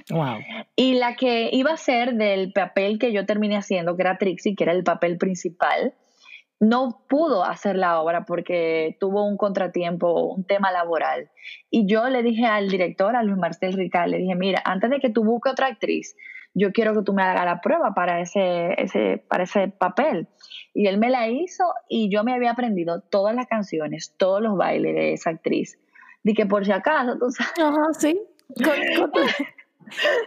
Wow. 0.10 0.40
Y 0.76 0.96
la 0.96 1.16
que 1.16 1.50
iba 1.52 1.72
a 1.72 1.78
ser 1.78 2.16
del 2.16 2.52
papel 2.52 3.00
que 3.00 3.12
yo 3.12 3.26
terminé 3.26 3.58
haciendo, 3.58 3.96
que 3.96 4.04
era 4.04 4.18
Trixie, 4.18 4.56
que 4.56 4.64
era 4.64 4.74
el 4.74 4.84
papel 4.84 5.18
principal, 5.18 5.94
no 6.60 7.04
pudo 7.10 7.44
hacer 7.44 7.76
la 7.76 8.00
obra 8.00 8.26
porque 8.26 8.98
tuvo 9.00 9.26
un 9.26 9.38
contratiempo, 9.38 10.34
un 10.34 10.46
tema 10.46 10.72
laboral. 10.72 11.30
Y 11.70 11.88
yo 11.88 12.08
le 12.10 12.24
dije 12.24 12.46
al 12.46 12.70
director, 12.70 13.16
a 13.16 13.24
Luis 13.24 13.38
Marcel 13.38 13.74
Rical, 13.74 14.12
le 14.12 14.18
dije, 14.18 14.36
mira, 14.36 14.62
antes 14.66 14.90
de 14.90 15.00
que 15.00 15.10
tú 15.10 15.24
busques 15.24 15.54
otra 15.54 15.68
actriz, 15.68 16.16
yo 16.54 16.72
quiero 16.72 16.94
que 16.94 17.04
tú 17.04 17.14
me 17.14 17.22
hagas 17.22 17.46
la 17.46 17.60
prueba 17.60 17.94
para 17.94 18.22
ese, 18.22 18.82
ese, 18.82 19.24
para 19.28 19.44
ese 19.44 19.68
papel. 19.68 20.28
Y 20.74 20.88
él 20.88 20.98
me 20.98 21.10
la 21.10 21.28
hizo 21.28 21.66
y 21.90 22.10
yo 22.10 22.24
me 22.24 22.34
había 22.34 22.52
aprendido 22.52 23.02
todas 23.02 23.36
las 23.36 23.48
canciones, 23.48 24.16
todos 24.18 24.42
los 24.42 24.56
bailes 24.58 24.96
de 24.96 25.14
esa 25.14 25.32
actriz. 25.32 25.78
Dije, 26.24 26.46
por 26.46 26.66
si 26.66 26.72
acaso, 26.72 27.18
tú 27.20 27.30
sabes. 27.30 27.54
Ajá, 27.60 27.94
sí. 27.94 28.20
Con 28.64 28.74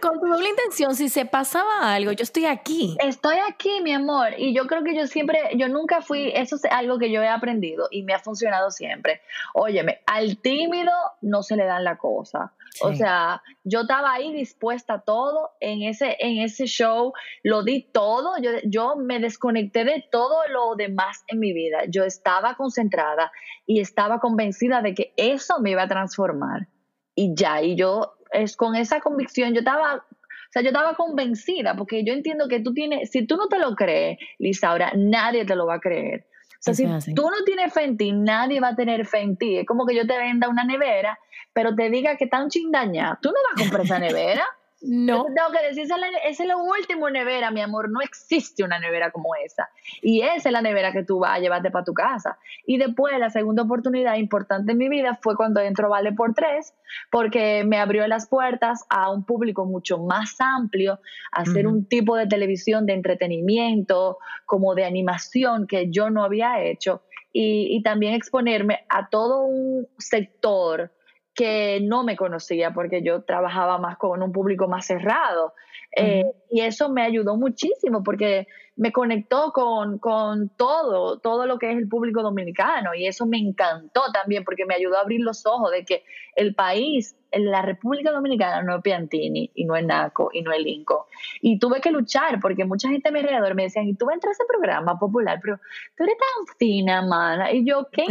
tu 0.01 0.27
doble 0.27 0.49
intención, 0.49 0.95
si 0.95 1.09
se 1.09 1.25
pasaba 1.25 1.93
algo, 1.93 2.11
yo 2.11 2.23
estoy 2.23 2.45
aquí. 2.45 2.95
Estoy 2.99 3.37
aquí, 3.47 3.81
mi 3.81 3.93
amor. 3.93 4.33
Y 4.37 4.53
yo 4.53 4.67
creo 4.67 4.83
que 4.83 4.95
yo 4.95 5.07
siempre, 5.07 5.39
yo 5.55 5.67
nunca 5.67 6.01
fui, 6.01 6.31
eso 6.33 6.55
es 6.55 6.65
algo 6.65 6.97
que 6.97 7.11
yo 7.11 7.21
he 7.21 7.27
aprendido 7.27 7.87
y 7.91 8.03
me 8.03 8.13
ha 8.13 8.19
funcionado 8.19 8.71
siempre. 8.71 9.21
Óyeme, 9.53 10.01
al 10.05 10.37
tímido 10.37 10.91
no 11.21 11.43
se 11.43 11.55
le 11.55 11.65
dan 11.65 11.83
la 11.83 11.97
cosa. 11.97 12.53
O 12.81 12.93
sea, 12.93 13.41
yo 13.63 13.81
estaba 13.81 14.13
ahí 14.13 14.31
dispuesta 14.31 14.95
a 14.95 15.01
todo 15.01 15.51
en 15.59 15.81
ese, 15.81 16.15
en 16.19 16.39
ese 16.39 16.65
show, 16.65 17.13
lo 17.43 17.63
di 17.63 17.81
todo, 17.81 18.37
yo, 18.41 18.51
yo 18.63 18.95
me 18.95 19.19
desconecté 19.19 19.83
de 19.83 20.05
todo 20.11 20.47
lo 20.49 20.75
demás 20.75 21.23
en 21.27 21.39
mi 21.39 21.51
vida. 21.51 21.79
Yo 21.89 22.03
estaba 22.03 22.55
concentrada 22.55 23.31
y 23.65 23.81
estaba 23.81 24.19
convencida 24.19 24.81
de 24.81 24.93
que 24.93 25.13
eso 25.17 25.59
me 25.59 25.71
iba 25.71 25.83
a 25.83 25.87
transformar. 25.87 26.67
Y 27.15 27.35
ya, 27.35 27.61
y 27.61 27.75
yo 27.75 28.15
es 28.31 28.55
con 28.55 28.75
esa 28.75 28.99
convicción, 29.01 29.53
yo 29.53 29.59
estaba, 29.59 29.95
o 29.95 30.51
sea, 30.51 30.61
yo 30.61 30.69
estaba 30.69 30.95
convencida, 30.95 31.75
porque 31.75 32.03
yo 32.03 32.13
entiendo 32.13 32.47
que 32.47 32.59
tú 32.59 32.73
tienes, 32.73 33.11
si 33.11 33.25
tú 33.25 33.37
no 33.37 33.47
te 33.47 33.59
lo 33.59 33.75
crees, 33.75 34.17
Lisaura, 34.37 34.91
nadie 34.95 35.45
te 35.45 35.55
lo 35.55 35.65
va 35.65 35.75
a 35.75 35.79
creer. 35.79 36.25
O 36.59 36.73
sea, 36.73 36.73
si 36.73 37.13
tú 37.13 37.23
no 37.23 37.43
tienes 37.45 37.73
fe 37.73 37.85
en 37.85 37.95
ti, 37.95 38.11
nadie 38.11 38.59
va 38.59 38.69
a 38.69 38.75
tener 38.75 39.05
fe 39.05 39.19
en 39.19 39.37
ti. 39.37 39.59
Es 39.59 39.65
como 39.65 39.85
que 39.85 39.95
yo 39.95 40.05
te 40.05 40.17
venda 40.17 40.49
una 40.49 40.65
nevera, 40.65 41.17
pero 41.53 41.73
te 41.73 41.89
diga 41.89 42.17
que 42.17 42.25
está 42.25 42.43
un 42.43 42.49
chindaña. 42.49 43.17
Tú 43.21 43.29
no 43.29 43.35
vas 43.35 43.53
a 43.55 43.63
comprar 43.63 43.85
esa 43.85 43.99
nevera. 44.13 44.45
No. 44.81 45.25
Tengo 45.25 45.51
que 45.51 45.67
decir, 45.67 45.83
esa 45.83 45.95
es, 46.23 46.39
la, 46.39 46.55
última 46.55 47.09
nevera, 47.11 47.51
mi 47.51 47.61
amor. 47.61 47.89
No 47.89 48.01
existe 48.01 48.63
una 48.63 48.79
nevera 48.79 49.11
como 49.11 49.35
esa. 49.35 49.69
Y 50.01 50.21
esa 50.21 50.49
es 50.49 50.53
la 50.53 50.61
nevera 50.61 50.93
que 50.93 51.03
tú 51.03 51.19
vas 51.19 51.37
a 51.37 51.39
llevarte 51.39 51.69
para 51.69 51.83
tu 51.83 51.93
casa. 51.93 52.37
Y 52.65 52.77
después, 52.77 53.17
la 53.19 53.29
segunda 53.29 53.63
oportunidad 53.63 54.15
importante 54.15 54.71
en 54.71 54.77
mi 54.77 54.87
vida 54.87 55.19
fue 55.21 55.35
cuando 55.35 55.59
entro 55.59 55.89
Vale 55.89 56.13
por 56.13 56.33
Tres, 56.33 56.73
porque 57.11 57.63
me 57.65 57.77
abrió 57.77 58.07
las 58.07 58.27
puertas 58.27 58.85
a 58.89 59.11
un 59.11 59.25
público 59.25 59.65
mucho 59.65 59.97
más 59.97 60.39
amplio, 60.39 60.99
a 61.31 61.41
hacer 61.41 61.67
un 61.67 61.85
tipo 61.85 62.15
de 62.15 62.27
televisión 62.27 62.85
de 62.85 62.93
entretenimiento, 62.93 64.17
como 64.45 64.75
de 64.75 64.85
animación 64.85 65.67
que 65.67 65.89
yo 65.89 66.09
no 66.09 66.23
había 66.23 66.61
hecho. 66.61 67.01
Y, 67.33 67.75
y 67.75 67.83
también 67.83 68.13
exponerme 68.13 68.85
a 68.87 69.09
todo 69.09 69.43
un 69.43 69.87
sector 69.97 70.91
que 71.39 71.79
no 71.81 72.03
me 72.03 72.17
conocía 72.17 72.73
porque 72.73 73.01
yo 73.01 73.23
trabajaba 73.23 73.77
más 73.77 73.97
con 73.97 74.21
un 74.21 74.33
público 74.33 74.67
más 74.67 74.85
cerrado. 74.85 75.53
Eh, 75.95 76.25
y 76.51 76.59
eso 76.59 76.89
me 76.89 77.01
ayudó 77.01 77.37
muchísimo 77.37 78.03
porque 78.03 78.45
me 78.75 78.91
conectó 78.91 79.53
con, 79.53 79.99
con, 79.99 80.49
todo, 80.49 81.19
todo 81.19 81.45
lo 81.45 81.57
que 81.57 81.71
es 81.71 81.77
el 81.77 81.87
público 81.87 82.23
dominicano. 82.23 82.93
Y 82.93 83.07
eso 83.07 83.25
me 83.25 83.37
encantó 83.37 84.01
también 84.11 84.43
porque 84.43 84.65
me 84.65 84.75
ayudó 84.75 84.97
a 84.97 85.01
abrir 85.01 85.21
los 85.21 85.45
ojos 85.45 85.71
de 85.71 85.85
que 85.85 86.03
el 86.35 86.55
país, 86.55 87.15
la 87.31 87.61
República 87.61 88.11
Dominicana 88.11 88.61
no 88.61 88.75
es 88.75 88.81
Piantini 88.81 89.49
y 89.55 89.63
no 89.63 89.77
es 89.77 89.85
Naco 89.85 90.31
y 90.33 90.41
no 90.41 90.51
es 90.51 90.59
Linco. 90.59 91.07
Y 91.41 91.57
tuve 91.57 91.79
que 91.79 91.91
luchar 91.91 92.41
porque 92.41 92.65
mucha 92.65 92.89
gente 92.89 93.07
a 93.07 93.11
mi 93.13 93.19
alrededor 93.19 93.55
me 93.55 93.63
decían, 93.63 93.87
y 93.87 93.95
tú 93.95 94.11
entras 94.11 94.31
a 94.31 94.43
ese 94.43 94.45
programa 94.45 94.99
popular, 94.99 95.39
pero 95.41 95.55
tú 95.95 96.03
eres 96.03 96.17
tan 96.17 96.57
fina, 96.57 97.01
mana. 97.01 97.53
Y 97.53 97.65
yo, 97.65 97.87
¿qué? 97.93 98.03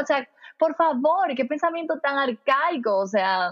o 0.00 0.06
sea, 0.06 0.28
por 0.62 0.76
favor, 0.76 1.34
qué 1.34 1.44
pensamiento 1.44 1.98
tan 1.98 2.18
arcaico, 2.18 2.98
o 2.98 3.06
sea, 3.08 3.50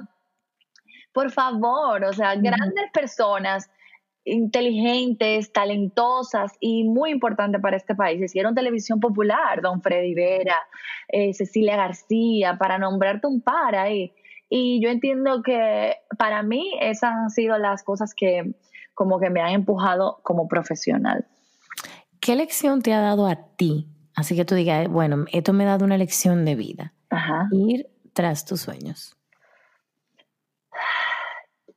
por 1.12 1.32
favor, 1.32 2.04
o 2.04 2.12
sea, 2.12 2.36
grandes 2.36 2.88
personas 2.92 3.68
inteligentes, 4.24 5.52
talentosas 5.52 6.52
y 6.60 6.84
muy 6.84 7.10
importantes 7.10 7.60
para 7.60 7.76
este 7.76 7.96
país. 7.96 8.22
Hicieron 8.22 8.54
televisión 8.54 9.00
popular, 9.00 9.60
don 9.60 9.82
Freddy 9.82 10.14
Vera, 10.14 10.54
eh, 11.08 11.34
Cecilia 11.34 11.76
García, 11.76 12.56
para 12.56 12.78
nombrarte 12.78 13.26
un 13.26 13.40
par 13.40 13.74
ahí. 13.74 14.14
Y 14.48 14.80
yo 14.80 14.88
entiendo 14.88 15.42
que 15.42 15.96
para 16.16 16.44
mí 16.44 16.74
esas 16.80 17.10
han 17.10 17.30
sido 17.30 17.58
las 17.58 17.82
cosas 17.82 18.14
que 18.14 18.54
como 18.94 19.18
que 19.18 19.30
me 19.30 19.40
han 19.40 19.50
empujado 19.50 20.20
como 20.22 20.46
profesional. 20.46 21.26
¿Qué 22.20 22.36
lección 22.36 22.82
te 22.82 22.94
ha 22.94 23.00
dado 23.00 23.26
a 23.26 23.34
ti? 23.56 23.88
Así 24.14 24.36
que 24.36 24.44
tú 24.44 24.54
digas, 24.54 24.86
bueno, 24.86 25.24
esto 25.32 25.52
me 25.52 25.64
ha 25.64 25.70
dado 25.70 25.84
una 25.84 25.98
lección 25.98 26.44
de 26.44 26.54
vida. 26.54 26.94
Ir 27.50 27.88
tras 28.12 28.44
tus 28.44 28.60
sueños. 28.60 29.16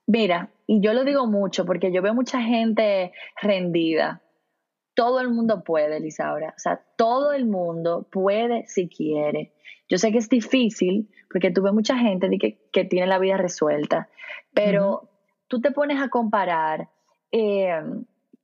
Mira, 0.05 0.49
y 0.67 0.81
yo 0.81 0.93
lo 0.93 1.03
digo 1.03 1.27
mucho 1.27 1.65
porque 1.65 1.91
yo 1.91 2.01
veo 2.01 2.13
mucha 2.13 2.41
gente 2.41 3.13
rendida. 3.41 4.21
Todo 4.93 5.19
el 5.19 5.29
mundo 5.29 5.63
puede, 5.63 5.99
Lisaura. 5.99 6.53
O 6.55 6.59
sea, 6.59 6.81
todo 6.97 7.33
el 7.33 7.45
mundo 7.45 8.07
puede 8.11 8.67
si 8.67 8.87
quiere. 8.87 9.53
Yo 9.89 9.97
sé 9.97 10.11
que 10.11 10.19
es 10.19 10.29
difícil 10.29 11.09
porque 11.29 11.51
tuve 11.51 11.71
mucha 11.71 11.97
gente 11.97 12.29
que, 12.37 12.59
que 12.71 12.85
tiene 12.85 13.07
la 13.07 13.19
vida 13.19 13.37
resuelta, 13.37 14.09
pero 14.53 15.09
tú 15.47 15.61
te 15.61 15.71
pones 15.71 16.01
a 16.01 16.09
comparar 16.09 16.89
eh, 17.31 17.81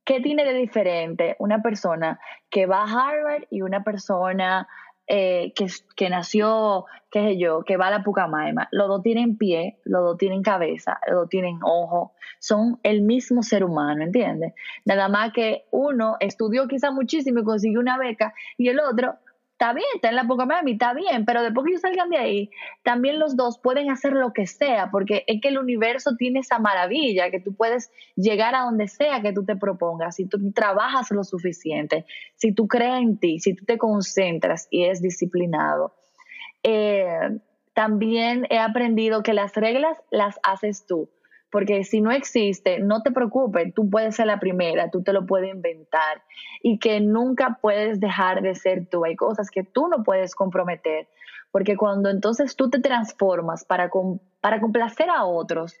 qué 0.04 0.20
tiene 0.20 0.44
de 0.44 0.54
diferente 0.54 1.36
una 1.38 1.62
persona 1.62 2.18
que 2.50 2.66
va 2.66 2.82
a 2.82 3.10
Harvard 3.10 3.44
y 3.50 3.62
una 3.62 3.84
persona 3.84 4.68
eh, 5.12 5.52
que, 5.56 5.66
que, 5.96 6.08
nació, 6.08 6.86
qué 7.10 7.20
sé 7.20 7.36
yo, 7.36 7.64
que 7.64 7.76
va 7.76 7.88
a 7.88 7.90
la 7.90 8.04
Pucamaima, 8.04 8.68
los 8.70 8.86
dos 8.86 9.02
tienen 9.02 9.36
pie, 9.36 9.76
los 9.82 10.04
dos 10.04 10.18
tienen 10.18 10.44
cabeza, 10.44 11.00
los 11.08 11.22
dos 11.22 11.28
tienen 11.28 11.58
ojo, 11.64 12.12
son 12.38 12.78
el 12.84 13.02
mismo 13.02 13.42
ser 13.42 13.64
humano, 13.64 14.04
¿entiendes? 14.04 14.54
Nada 14.84 15.08
más 15.08 15.32
que 15.32 15.64
uno 15.72 16.16
estudió 16.20 16.68
quizá 16.68 16.92
muchísimo 16.92 17.40
y 17.40 17.44
consiguió 17.44 17.80
una 17.80 17.98
beca 17.98 18.34
y 18.56 18.68
el 18.68 18.78
otro 18.78 19.16
está 19.60 19.74
bien, 19.74 19.86
está 19.94 20.08
en 20.08 20.16
la 20.16 20.26
poca 20.26 20.46
mami, 20.46 20.72
está 20.72 20.94
bien, 20.94 21.26
pero 21.26 21.42
después 21.42 21.66
que 21.66 21.72
ellos 21.72 21.82
salgan 21.82 22.08
de 22.08 22.16
ahí, 22.16 22.50
también 22.82 23.18
los 23.18 23.36
dos 23.36 23.58
pueden 23.58 23.90
hacer 23.90 24.14
lo 24.14 24.32
que 24.32 24.46
sea, 24.46 24.90
porque 24.90 25.22
es 25.26 25.42
que 25.42 25.48
el 25.48 25.58
universo 25.58 26.16
tiene 26.16 26.40
esa 26.40 26.58
maravilla, 26.58 27.30
que 27.30 27.40
tú 27.40 27.54
puedes 27.54 27.92
llegar 28.16 28.54
a 28.54 28.60
donde 28.62 28.88
sea 28.88 29.20
que 29.20 29.34
tú 29.34 29.44
te 29.44 29.56
propongas, 29.56 30.16
si 30.16 30.24
tú 30.24 30.50
trabajas 30.52 31.10
lo 31.10 31.24
suficiente, 31.24 32.06
si 32.36 32.52
tú 32.54 32.68
crees 32.68 33.02
en 33.02 33.18
ti, 33.18 33.38
si 33.38 33.54
tú 33.54 33.66
te 33.66 33.76
concentras 33.76 34.66
y 34.70 34.84
eres 34.84 35.02
disciplinado. 35.02 35.92
Eh, 36.62 37.38
también 37.74 38.46
he 38.48 38.58
aprendido 38.58 39.22
que 39.22 39.34
las 39.34 39.54
reglas 39.54 39.98
las 40.10 40.40
haces 40.42 40.86
tú 40.86 41.10
porque 41.50 41.84
si 41.84 42.00
no 42.00 42.10
existe, 42.10 42.78
no 42.80 43.02
te 43.02 43.10
preocupes, 43.10 43.74
tú 43.74 43.88
puedes 43.90 44.16
ser 44.16 44.26
la 44.26 44.38
primera, 44.38 44.90
tú 44.90 45.02
te 45.02 45.12
lo 45.12 45.26
puedes 45.26 45.52
inventar 45.52 46.22
y 46.62 46.78
que 46.78 47.00
nunca 47.00 47.58
puedes 47.60 48.00
dejar 48.00 48.42
de 48.42 48.54
ser 48.54 48.86
tú. 48.86 49.04
Hay 49.04 49.16
cosas 49.16 49.50
que 49.50 49.64
tú 49.64 49.88
no 49.88 50.04
puedes 50.04 50.34
comprometer, 50.34 51.08
porque 51.50 51.76
cuando 51.76 52.08
entonces 52.10 52.54
tú 52.56 52.70
te 52.70 52.78
transformas 52.78 53.64
para, 53.64 53.90
para 54.40 54.60
complacer 54.60 55.10
a 55.10 55.24
otros, 55.24 55.74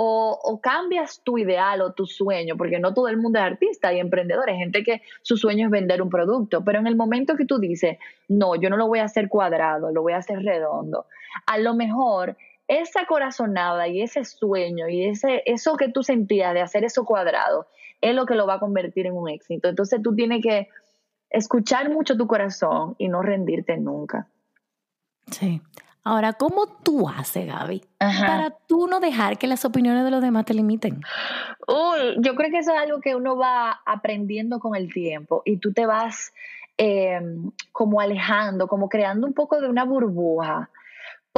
o, 0.00 0.60
cambias 0.62 1.20
tu 1.24 1.38
ideal 1.38 1.80
o 1.80 1.92
tu 1.92 2.06
sueño, 2.06 2.56
porque 2.56 2.78
no 2.78 2.94
todo 2.94 3.08
el 3.08 3.16
mundo 3.16 3.40
es 3.40 3.44
artista 3.44 3.92
y 3.92 3.98
emprendedor, 3.98 4.48
hay 4.48 4.56
gente 4.56 4.84
que 4.84 5.02
su 5.22 5.36
sueño 5.36 5.66
es 5.66 5.70
vender 5.72 6.02
un 6.02 6.08
producto, 6.08 6.62
pero 6.64 6.78
en 6.78 6.86
el 6.86 6.94
momento 6.94 7.34
que 7.34 7.44
tú 7.44 7.58
dices, 7.58 7.98
no, 8.28 8.54
yo 8.54 8.70
no 8.70 8.76
lo 8.76 8.86
voy 8.86 9.00
a 9.00 9.04
hacer 9.04 9.28
cuadrado, 9.28 9.90
lo 9.90 10.02
voy 10.02 10.12
a 10.12 10.18
hacer 10.18 10.38
redondo, 10.44 11.06
a 11.46 11.58
lo 11.58 11.74
mejor 11.74 12.36
esa 12.68 13.06
corazonada 13.06 13.88
y 13.88 14.02
ese 14.02 14.24
sueño 14.24 14.88
y 14.88 15.06
ese, 15.06 15.42
eso 15.46 15.76
que 15.76 15.88
tú 15.88 16.02
sentías 16.02 16.52
de 16.52 16.60
hacer 16.60 16.84
eso 16.84 17.04
cuadrado 17.04 17.66
es 18.00 18.14
lo 18.14 18.26
que 18.26 18.34
lo 18.34 18.46
va 18.46 18.54
a 18.54 18.60
convertir 18.60 19.06
en 19.06 19.16
un 19.16 19.28
éxito. 19.28 19.68
Entonces 19.68 20.00
tú 20.02 20.14
tienes 20.14 20.42
que 20.42 20.68
escuchar 21.30 21.90
mucho 21.90 22.16
tu 22.16 22.26
corazón 22.26 22.94
y 22.98 23.08
no 23.08 23.22
rendirte 23.22 23.76
nunca. 23.78 24.28
Sí. 25.30 25.60
Ahora, 26.04 26.32
¿cómo 26.34 26.66
tú 26.82 27.06
haces, 27.08 27.46
Gaby, 27.46 27.82
para 27.98 28.56
tú 28.66 28.86
no 28.86 28.98
dejar 28.98 29.36
que 29.36 29.46
las 29.46 29.66
opiniones 29.66 30.04
de 30.04 30.10
los 30.10 30.22
demás 30.22 30.46
te 30.46 30.54
limiten? 30.54 31.02
Uy, 31.66 32.16
yo 32.20 32.34
creo 32.34 32.50
que 32.50 32.58
eso 32.58 32.72
es 32.72 32.78
algo 32.78 33.00
que 33.00 33.14
uno 33.14 33.36
va 33.36 33.80
aprendiendo 33.84 34.58
con 34.58 34.74
el 34.74 34.90
tiempo 34.90 35.42
y 35.44 35.58
tú 35.58 35.74
te 35.74 35.84
vas 35.84 36.32
eh, 36.78 37.20
como 37.72 38.00
alejando, 38.00 38.68
como 38.68 38.88
creando 38.88 39.26
un 39.26 39.34
poco 39.34 39.60
de 39.60 39.68
una 39.68 39.84
burbuja 39.84 40.70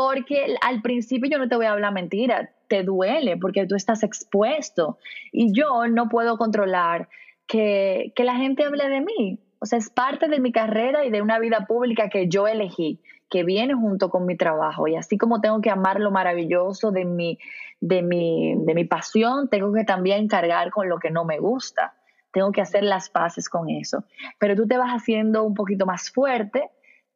porque 0.02 0.56
al 0.62 0.80
principio 0.80 1.30
yo 1.30 1.38
no 1.38 1.46
te 1.46 1.56
voy 1.56 1.66
a 1.66 1.72
hablar 1.72 1.92
mentira, 1.92 2.50
te 2.68 2.82
duele 2.84 3.36
porque 3.36 3.66
tú 3.66 3.74
estás 3.74 4.02
expuesto 4.02 4.96
y 5.30 5.52
yo 5.52 5.86
no 5.88 6.08
puedo 6.08 6.38
controlar 6.38 7.08
que, 7.46 8.14
que 8.16 8.24
la 8.24 8.36
gente 8.36 8.64
hable 8.64 8.88
de 8.88 9.02
mí. 9.02 9.40
O 9.58 9.66
sea, 9.66 9.78
es 9.78 9.90
parte 9.90 10.28
de 10.28 10.40
mi 10.40 10.52
carrera 10.52 11.04
y 11.04 11.10
de 11.10 11.20
una 11.20 11.38
vida 11.38 11.66
pública 11.66 12.08
que 12.08 12.28
yo 12.28 12.48
elegí, 12.48 13.02
que 13.28 13.44
viene 13.44 13.74
junto 13.74 14.08
con 14.08 14.24
mi 14.24 14.38
trabajo. 14.38 14.88
Y 14.88 14.96
así 14.96 15.18
como 15.18 15.42
tengo 15.42 15.60
que 15.60 15.68
amar 15.68 16.00
lo 16.00 16.10
maravilloso 16.10 16.92
de 16.92 17.04
mi, 17.04 17.38
de 17.80 18.00
mi, 18.00 18.54
de 18.56 18.74
mi 18.74 18.84
pasión, 18.86 19.50
tengo 19.50 19.70
que 19.74 19.84
también 19.84 20.28
cargar 20.28 20.70
con 20.70 20.88
lo 20.88 20.98
que 20.98 21.10
no 21.10 21.26
me 21.26 21.38
gusta. 21.38 21.92
Tengo 22.32 22.52
que 22.52 22.62
hacer 22.62 22.84
las 22.84 23.10
paces 23.10 23.50
con 23.50 23.68
eso. 23.68 24.04
Pero 24.38 24.56
tú 24.56 24.66
te 24.66 24.78
vas 24.78 24.92
haciendo 24.92 25.44
un 25.44 25.52
poquito 25.52 25.84
más 25.84 26.10
fuerte 26.10 26.70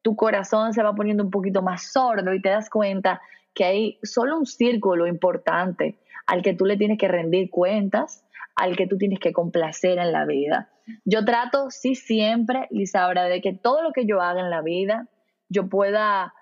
tu 0.04 0.16
corazón 0.16 0.74
se 0.74 0.82
va 0.82 0.94
poniendo 0.94 1.24
un 1.24 1.30
poquito 1.30 1.62
más 1.62 1.90
sordo 1.90 2.34
y 2.34 2.42
te 2.42 2.50
das 2.50 2.68
cuenta 2.68 3.22
que 3.54 3.64
hay 3.64 3.98
solo 4.02 4.36
un 4.36 4.44
círculo 4.44 5.06
importante 5.06 5.98
al 6.26 6.42
que 6.42 6.52
tú 6.52 6.66
le 6.66 6.76
tienes 6.76 6.98
que 6.98 7.08
rendir 7.08 7.48
cuentas, 7.48 8.22
al 8.54 8.76
que 8.76 8.86
tú 8.86 8.98
tienes 8.98 9.18
que 9.18 9.32
complacer 9.32 9.98
en 9.98 10.12
la 10.12 10.26
vida. 10.26 10.68
Yo 11.06 11.24
trato, 11.24 11.70
sí, 11.70 11.94
siempre, 11.94 12.68
Lisaura, 12.70 13.24
de 13.24 13.40
que 13.40 13.54
todo 13.54 13.82
lo 13.82 13.92
que 13.92 14.04
yo 14.04 14.20
haga 14.20 14.40
en 14.40 14.50
la 14.50 14.60
vida, 14.60 15.08
yo 15.48 15.70
pueda 15.70 16.34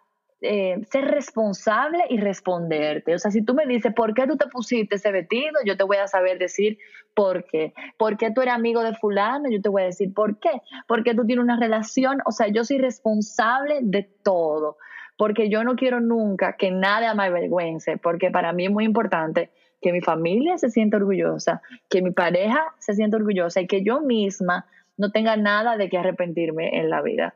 eh, 0.44 0.84
ser 0.90 1.04
responsable 1.04 2.04
y 2.10 2.18
responderte. 2.18 3.14
O 3.14 3.18
sea, 3.18 3.30
si 3.30 3.44
tú 3.44 3.54
me 3.54 3.64
dices, 3.64 3.94
¿por 3.94 4.12
qué 4.12 4.26
tú 4.26 4.36
te 4.36 4.48
pusiste 4.48 4.96
ese 4.96 5.12
vestido? 5.12 5.60
Yo 5.64 5.76
te 5.76 5.84
voy 5.84 5.98
a 5.98 6.08
saber 6.08 6.38
decir 6.38 6.78
por 7.14 7.44
qué. 7.44 7.72
¿Por 7.96 8.16
qué 8.16 8.32
tú 8.32 8.42
eres 8.42 8.54
amigo 8.54 8.82
de 8.82 8.94
fulano? 8.94 9.48
Yo 9.48 9.62
te 9.62 9.68
voy 9.68 9.82
a 9.82 9.86
decir 9.86 10.12
por 10.12 10.40
qué. 10.40 10.50
Porque 10.88 11.14
tú 11.14 11.24
tienes 11.24 11.44
una 11.44 11.60
relación. 11.60 12.18
O 12.26 12.32
sea, 12.32 12.48
yo 12.48 12.64
soy 12.64 12.78
responsable 12.78 13.78
de 13.82 14.02
todo. 14.02 14.78
Porque 15.16 15.48
yo 15.48 15.62
no 15.62 15.76
quiero 15.76 16.00
nunca 16.00 16.56
que 16.56 16.72
nada 16.72 17.14
me 17.14 17.24
avergüence. 17.24 17.96
Porque 17.96 18.32
para 18.32 18.52
mí 18.52 18.64
es 18.64 18.72
muy 18.72 18.84
importante 18.84 19.50
que 19.80 19.92
mi 19.92 20.00
familia 20.00 20.58
se 20.58 20.70
sienta 20.70 20.96
orgullosa, 20.96 21.62
que 21.88 22.02
mi 22.02 22.10
pareja 22.10 22.64
se 22.78 22.94
sienta 22.94 23.16
orgullosa 23.16 23.60
y 23.60 23.68
que 23.68 23.84
yo 23.84 24.00
misma 24.00 24.66
no 24.96 25.10
tenga 25.12 25.36
nada 25.36 25.76
de 25.76 25.88
que 25.88 25.98
arrepentirme 25.98 26.80
en 26.80 26.90
la 26.90 27.00
vida. 27.00 27.34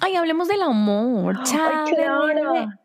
Ay, 0.00 0.16
hablemos 0.16 0.48
del 0.48 0.62
amor. 0.62 1.42
Chao, 1.44 1.84
claro. 1.86 2.68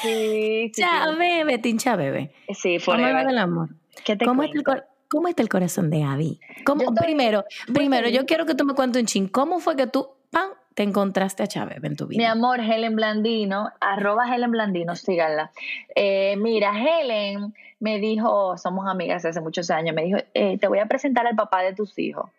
Sí, 0.00 0.70
sí, 0.74 0.80
Chao, 0.82 1.16
bebé, 1.16 1.58
tincha 1.58 1.96
bebé. 1.96 2.32
Sí, 2.54 2.78
forever. 2.78 3.26
del 3.26 3.36
amor. 3.36 3.68
¿Qué 4.06 4.16
te 4.16 4.24
¿Cómo 4.24 4.42
está, 4.42 4.58
el, 4.72 4.82
cómo 5.10 5.28
está 5.28 5.42
el 5.42 5.50
corazón 5.50 5.90
de 5.90 6.02
Abby? 6.02 6.40
¿Cómo- 6.64 6.80
estoy 6.82 6.96
primero, 6.96 7.44
primero, 7.74 8.04
feliz. 8.04 8.18
yo 8.18 8.24
quiero 8.24 8.46
que 8.46 8.54
tú 8.54 8.64
me 8.64 8.72
cuentes 8.72 9.00
un 9.02 9.06
chin. 9.06 9.28
¿Cómo 9.28 9.58
fue 9.60 9.76
que 9.76 9.86
tú, 9.86 10.08
pam, 10.30 10.48
te 10.74 10.82
encontraste 10.82 11.42
a 11.42 11.46
Chávez 11.46 11.78
en 11.84 11.94
tu 11.94 12.06
vida? 12.06 12.18
Mi 12.18 12.24
amor, 12.24 12.60
Helen 12.60 12.96
Blandino, 12.96 13.70
arroba 13.80 14.34
Helen 14.34 14.50
Blandino, 14.50 14.96
síganla. 14.96 15.50
Eh, 15.94 16.36
mira, 16.38 16.72
Helen 16.74 17.52
me 17.78 17.98
dijo, 17.98 18.56
somos 18.56 18.86
amigas 18.88 19.26
hace 19.26 19.42
muchos 19.42 19.70
años, 19.70 19.94
me 19.94 20.04
dijo, 20.04 20.18
eh, 20.32 20.56
te 20.56 20.68
voy 20.68 20.78
a 20.78 20.86
presentar 20.86 21.26
al 21.26 21.36
papá 21.36 21.60
de 21.62 21.74
tus 21.74 21.98
hijos. 21.98 22.30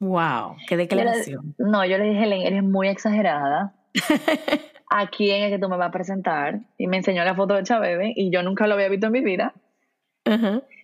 Wow, 0.00 0.56
qué 0.68 0.76
le- 0.76 0.82
declaración. 0.84 1.54
no, 1.58 1.84
yo 1.84 1.98
le 1.98 2.04
dije, 2.04 2.22
Helen, 2.24 2.42
eres 2.42 2.62
muy 2.62 2.88
exagerada. 2.88 3.74
¿A 4.90 5.08
quién 5.08 5.42
es 5.44 5.50
que 5.50 5.58
tú 5.58 5.68
me 5.68 5.76
vas 5.76 5.88
a 5.88 5.92
presentar? 5.92 6.60
Y 6.78 6.86
me 6.86 6.96
enseñó 6.98 7.24
la 7.24 7.34
foto 7.34 7.54
de 7.54 7.62
Chabebe 7.64 8.12
y 8.14 8.30
yo 8.30 8.42
nunca 8.42 8.66
lo 8.66 8.74
había 8.74 8.88
visto 8.88 9.06
en 9.06 9.12
mi 9.12 9.20
vida. 9.20 9.52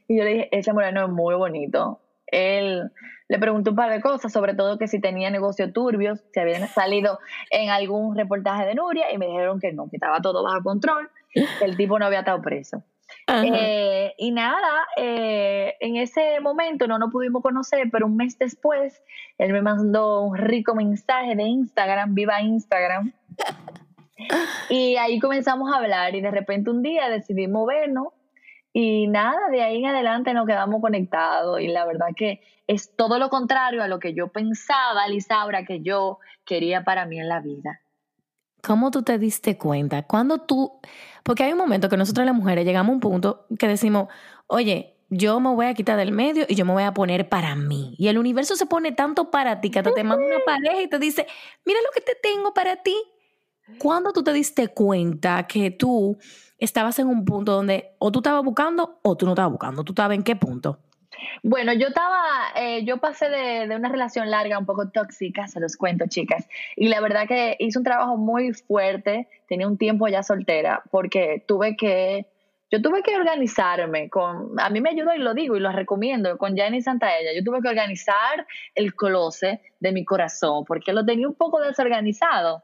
Y 0.09 0.19
yo 0.19 0.25
le 0.25 0.31
dije, 0.31 0.49
ese 0.53 0.73
moreno 0.73 1.05
es 1.05 1.11
muy 1.11 1.35
bonito. 1.35 2.01
Él 2.27 2.91
le 3.29 3.39
preguntó 3.39 3.71
un 3.71 3.77
par 3.77 3.91
de 3.91 4.01
cosas, 4.01 4.33
sobre 4.33 4.55
todo 4.55 4.79
que 4.79 4.89
si 4.89 5.01
tenía 5.01 5.31
negocios 5.31 5.73
turbios, 5.73 6.23
si 6.33 6.41
habían 6.41 6.67
salido 6.69 7.19
en 7.51 7.71
algún 7.71 8.17
reportaje 8.17 8.67
de 8.67 8.75
Nuria, 8.75 9.13
y 9.13 9.19
me 9.19 9.27
dijeron 9.27 9.61
que 9.61 9.73
no, 9.73 9.89
que 9.89 9.97
estaba 9.97 10.21
todo 10.21 10.43
bajo 10.43 10.63
control, 10.63 11.09
que 11.33 11.65
el 11.65 11.77
tipo 11.77 11.99
no 11.99 12.07
había 12.07 12.21
estado 12.21 12.43
preso. 12.43 12.83
Eh, 13.27 14.15
y 14.19 14.33
nada, 14.33 14.87
eh, 14.97 15.75
en 15.81 15.97
ese 15.97 16.41
momento 16.41 16.87
no 16.87 16.99
nos 16.99 17.11
pudimos 17.11 17.43
conocer, 17.43 17.89
pero 17.91 18.07
un 18.07 18.17
mes 18.17 18.39
después, 18.39 19.03
él 19.39 19.53
me 19.53 19.63
mandó 19.63 20.23
un 20.23 20.37
rico 20.37 20.75
mensaje 20.75 21.35
de 21.35 21.45
Instagram, 21.45 22.15
viva 22.15 22.41
Instagram. 22.41 23.13
Y 24.71 24.97
ahí 24.97 25.19
comenzamos 25.19 25.73
a 25.73 25.79
hablar 25.79 26.15
y 26.15 26.21
de 26.21 26.31
repente 26.31 26.71
un 26.71 26.83
día 26.83 27.09
decidimos 27.09 27.67
vernos 27.67 28.09
y 28.73 29.09
nada, 29.09 29.49
de 29.51 29.61
ahí 29.61 29.79
en 29.79 29.87
adelante 29.87 30.33
nos 30.35 30.47
quedamos 30.47 30.81
conectados 30.81 31.61
y 31.61 31.67
la 31.67 31.85
verdad 31.85 32.09
que 32.17 32.41
es 32.67 32.95
todo 32.97 33.19
lo 33.19 33.29
contrario 33.29 33.83
a 33.83 33.89
lo 33.89 33.99
que 33.99 34.15
yo 34.15 34.29
pensaba, 34.29 35.07
Lisaura, 35.09 35.65
que 35.65 35.81
yo 35.81 36.19
quería 36.45 36.85
para 36.85 37.07
mí 37.07 37.21
en 37.21 37.29
la 37.29 37.41
vida. 37.41 37.81
¿Cómo 38.65 38.91
tú 38.91 39.03
te 39.03 39.19
diste 39.19 39.59
cuenta? 39.59 40.05
Cuando 40.05 40.39
tú, 40.39 40.81
porque 41.23 41.45
hay 41.45 41.53
un 41.53 41.59
momento 41.59 41.89
que 41.89 41.97
nosotros 41.97 42.25
las 42.25 42.35
mujeres 42.35 42.65
llegamos 42.65 42.91
a 42.91 42.95
un 42.95 43.01
punto 43.01 43.47
que 43.59 43.69
decimos, 43.69 44.09
oye, 44.47 44.97
yo 45.11 45.39
me 45.39 45.55
voy 45.55 45.67
a 45.67 45.75
quitar 45.75 45.99
del 45.99 46.13
medio 46.13 46.47
y 46.49 46.55
yo 46.55 46.65
me 46.65 46.73
voy 46.73 46.85
a 46.85 46.95
poner 46.95 47.29
para 47.29 47.55
mí. 47.57 47.95
Y 47.99 48.09
el 48.09 48.17
universo 48.17 48.57
se 48.57 48.65
pone 48.65 48.93
tanto 48.93 49.31
para 49.31 49.61
ti 49.61 49.71
que 49.71 49.81
hasta 49.81 49.93
te 49.93 50.03
manda 50.03 50.25
una 50.25 50.45
pareja 50.47 50.81
y 50.81 50.89
te 50.89 50.99
dice, 50.99 51.27
mira 51.65 51.79
lo 51.83 51.91
que 51.95 52.01
te 52.01 52.15
tengo 52.15 52.55
para 52.55 52.77
ti. 52.77 52.97
¿Cuándo 53.79 54.13
tú 54.13 54.23
te 54.23 54.33
diste 54.33 54.69
cuenta 54.69 55.47
que 55.47 55.71
tú 55.71 56.17
estabas 56.59 56.99
en 56.99 57.09
un 57.09 57.25
punto 57.25 57.53
donde 57.53 57.95
o 57.99 58.11
tú 58.11 58.21
estabas 58.21 58.45
buscando 58.45 58.99
o 59.03 59.17
tú 59.17 59.27
no 59.27 59.33
estabas 59.33 59.53
buscando? 59.53 59.85
¿Tú 59.85 59.93
estabas 59.93 60.17
en 60.17 60.23
qué 60.23 60.37
punto? 60.37 60.79
Bueno, 61.43 61.73
yo 61.73 61.89
estaba, 61.89 62.53
eh, 62.57 62.85
yo 62.85 62.99
pasé 62.99 63.29
de, 63.29 63.69
de 63.69 63.77
una 63.77 63.89
relación 63.89 64.31
larga, 64.31 64.59
un 64.59 64.67
poco 64.67 64.91
tóxica, 64.91 65.47
se 65.49 65.61
los 65.61 65.77
cuento, 65.77 66.07
chicas. 66.09 66.49
Y 66.77 66.89
la 66.89 67.01
verdad 67.01 67.27
que 67.27 67.57
hice 67.59 67.79
un 67.79 67.85
trabajo 67.85 68.17
muy 68.17 68.53
fuerte, 68.53 69.29
tenía 69.49 69.67
un 69.67 69.79
tiempo 69.79 70.09
ya 70.09 70.23
soltera, 70.23 70.83
porque 70.91 71.45
tuve 71.47 71.77
que, 71.77 72.27
yo 72.71 72.83
tuve 72.83 73.03
que 73.03 73.17
organizarme 73.17 74.09
con, 74.09 74.59
a 74.59 74.71
mí 74.71 74.81
me 74.81 74.91
ayudó 74.91 75.15
y 75.15 75.19
lo 75.19 75.35
digo 75.35 75.57
y 75.57 75.61
lo 75.61 75.73
recomiendo, 75.73 76.39
con 76.39 76.57
Jenny 76.57 76.83
Santaella, 76.83 77.33
yo 77.35 77.45
tuve 77.45 77.61
que 77.61 77.69
organizar 77.69 78.47
el 78.75 78.95
closet 78.95 79.61
de 79.81 79.93
mi 79.93 80.05
corazón, 80.05 80.65
porque 80.65 80.93
lo 80.93 81.05
tenía 81.05 81.29
un 81.29 81.35
poco 81.35 81.61
desorganizado 81.61 82.63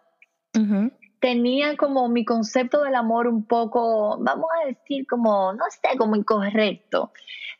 Ujú. 0.59 0.90
Tenía 1.21 1.77
como 1.77 2.09
mi 2.09 2.25
concepto 2.25 2.83
del 2.83 2.95
amor 2.95 3.29
un 3.29 3.45
poco, 3.45 4.19
vamos 4.21 4.49
a 4.62 4.69
decir, 4.69 5.06
como, 5.06 5.52
no 5.52 5.65
sé, 5.71 5.97
como 5.99 6.17
incorrecto. 6.17 7.13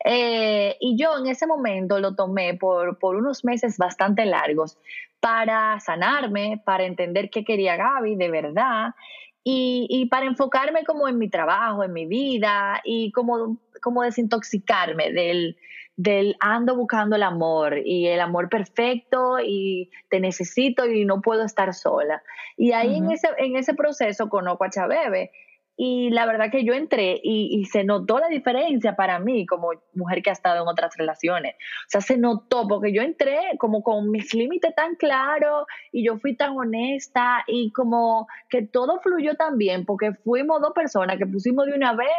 Eh, 0.03 0.75
y 0.79 0.97
yo 0.97 1.17
en 1.19 1.27
ese 1.27 1.45
momento 1.45 1.99
lo 1.99 2.15
tomé 2.15 2.55
por, 2.55 2.97
por 2.97 3.15
unos 3.15 3.45
meses 3.45 3.77
bastante 3.77 4.25
largos 4.25 4.77
para 5.19 5.79
sanarme, 5.79 6.61
para 6.65 6.85
entender 6.85 7.29
qué 7.29 7.45
quería 7.45 7.75
Gaby 7.75 8.15
de 8.15 8.31
verdad 8.31 8.95
y, 9.43 9.87
y 9.89 10.05
para 10.07 10.25
enfocarme 10.25 10.83
como 10.83 11.07
en 11.07 11.17
mi 11.17 11.29
trabajo, 11.29 11.83
en 11.83 11.93
mi 11.93 12.05
vida 12.05 12.81
y 12.83 13.11
como, 13.11 13.57
como 13.81 14.03
desintoxicarme 14.03 15.11
del, 15.11 15.57
del 15.95 16.35
ando 16.39 16.75
buscando 16.75 17.15
el 17.15 17.23
amor 17.23 17.77
y 17.83 18.07
el 18.07 18.19
amor 18.19 18.49
perfecto 18.49 19.39
y 19.39 19.89
te 20.09 20.19
necesito 20.19 20.85
y 20.85 21.05
no 21.05 21.21
puedo 21.21 21.43
estar 21.43 21.73
sola. 21.73 22.23
Y 22.57 22.71
ahí 22.71 22.95
en, 22.95 23.11
ese, 23.11 23.29
en 23.37 23.55
ese 23.55 23.73
proceso 23.73 24.29
conozco 24.29 24.63
a 24.63 24.69
Chabebe. 24.69 25.31
Y 25.77 26.09
la 26.11 26.25
verdad 26.25 26.51
que 26.51 26.63
yo 26.63 26.73
entré 26.73 27.19
y, 27.23 27.59
y 27.59 27.65
se 27.65 27.83
notó 27.83 28.19
la 28.19 28.27
diferencia 28.27 28.95
para 28.95 29.19
mí 29.19 29.45
como 29.45 29.69
mujer 29.93 30.21
que 30.21 30.29
ha 30.29 30.33
estado 30.33 30.61
en 30.61 30.67
otras 30.67 30.95
relaciones. 30.97 31.55
O 31.55 31.89
sea, 31.89 32.01
se 32.01 32.17
notó 32.17 32.67
porque 32.67 32.93
yo 32.93 33.01
entré 33.01 33.39
como 33.57 33.81
con 33.81 34.11
mis 34.11 34.33
límites 34.33 34.75
tan 34.75 34.95
claros 34.95 35.65
y 35.91 36.05
yo 36.05 36.17
fui 36.17 36.35
tan 36.35 36.55
honesta 36.57 37.43
y 37.47 37.71
como 37.71 38.27
que 38.49 38.61
todo 38.61 38.99
fluyó 38.99 39.35
tan 39.35 39.57
bien 39.57 39.85
porque 39.85 40.13
fuimos 40.23 40.61
dos 40.61 40.73
personas 40.73 41.17
que 41.17 41.25
pusimos 41.25 41.65
de 41.65 41.73
una 41.73 41.93
vez 41.95 42.09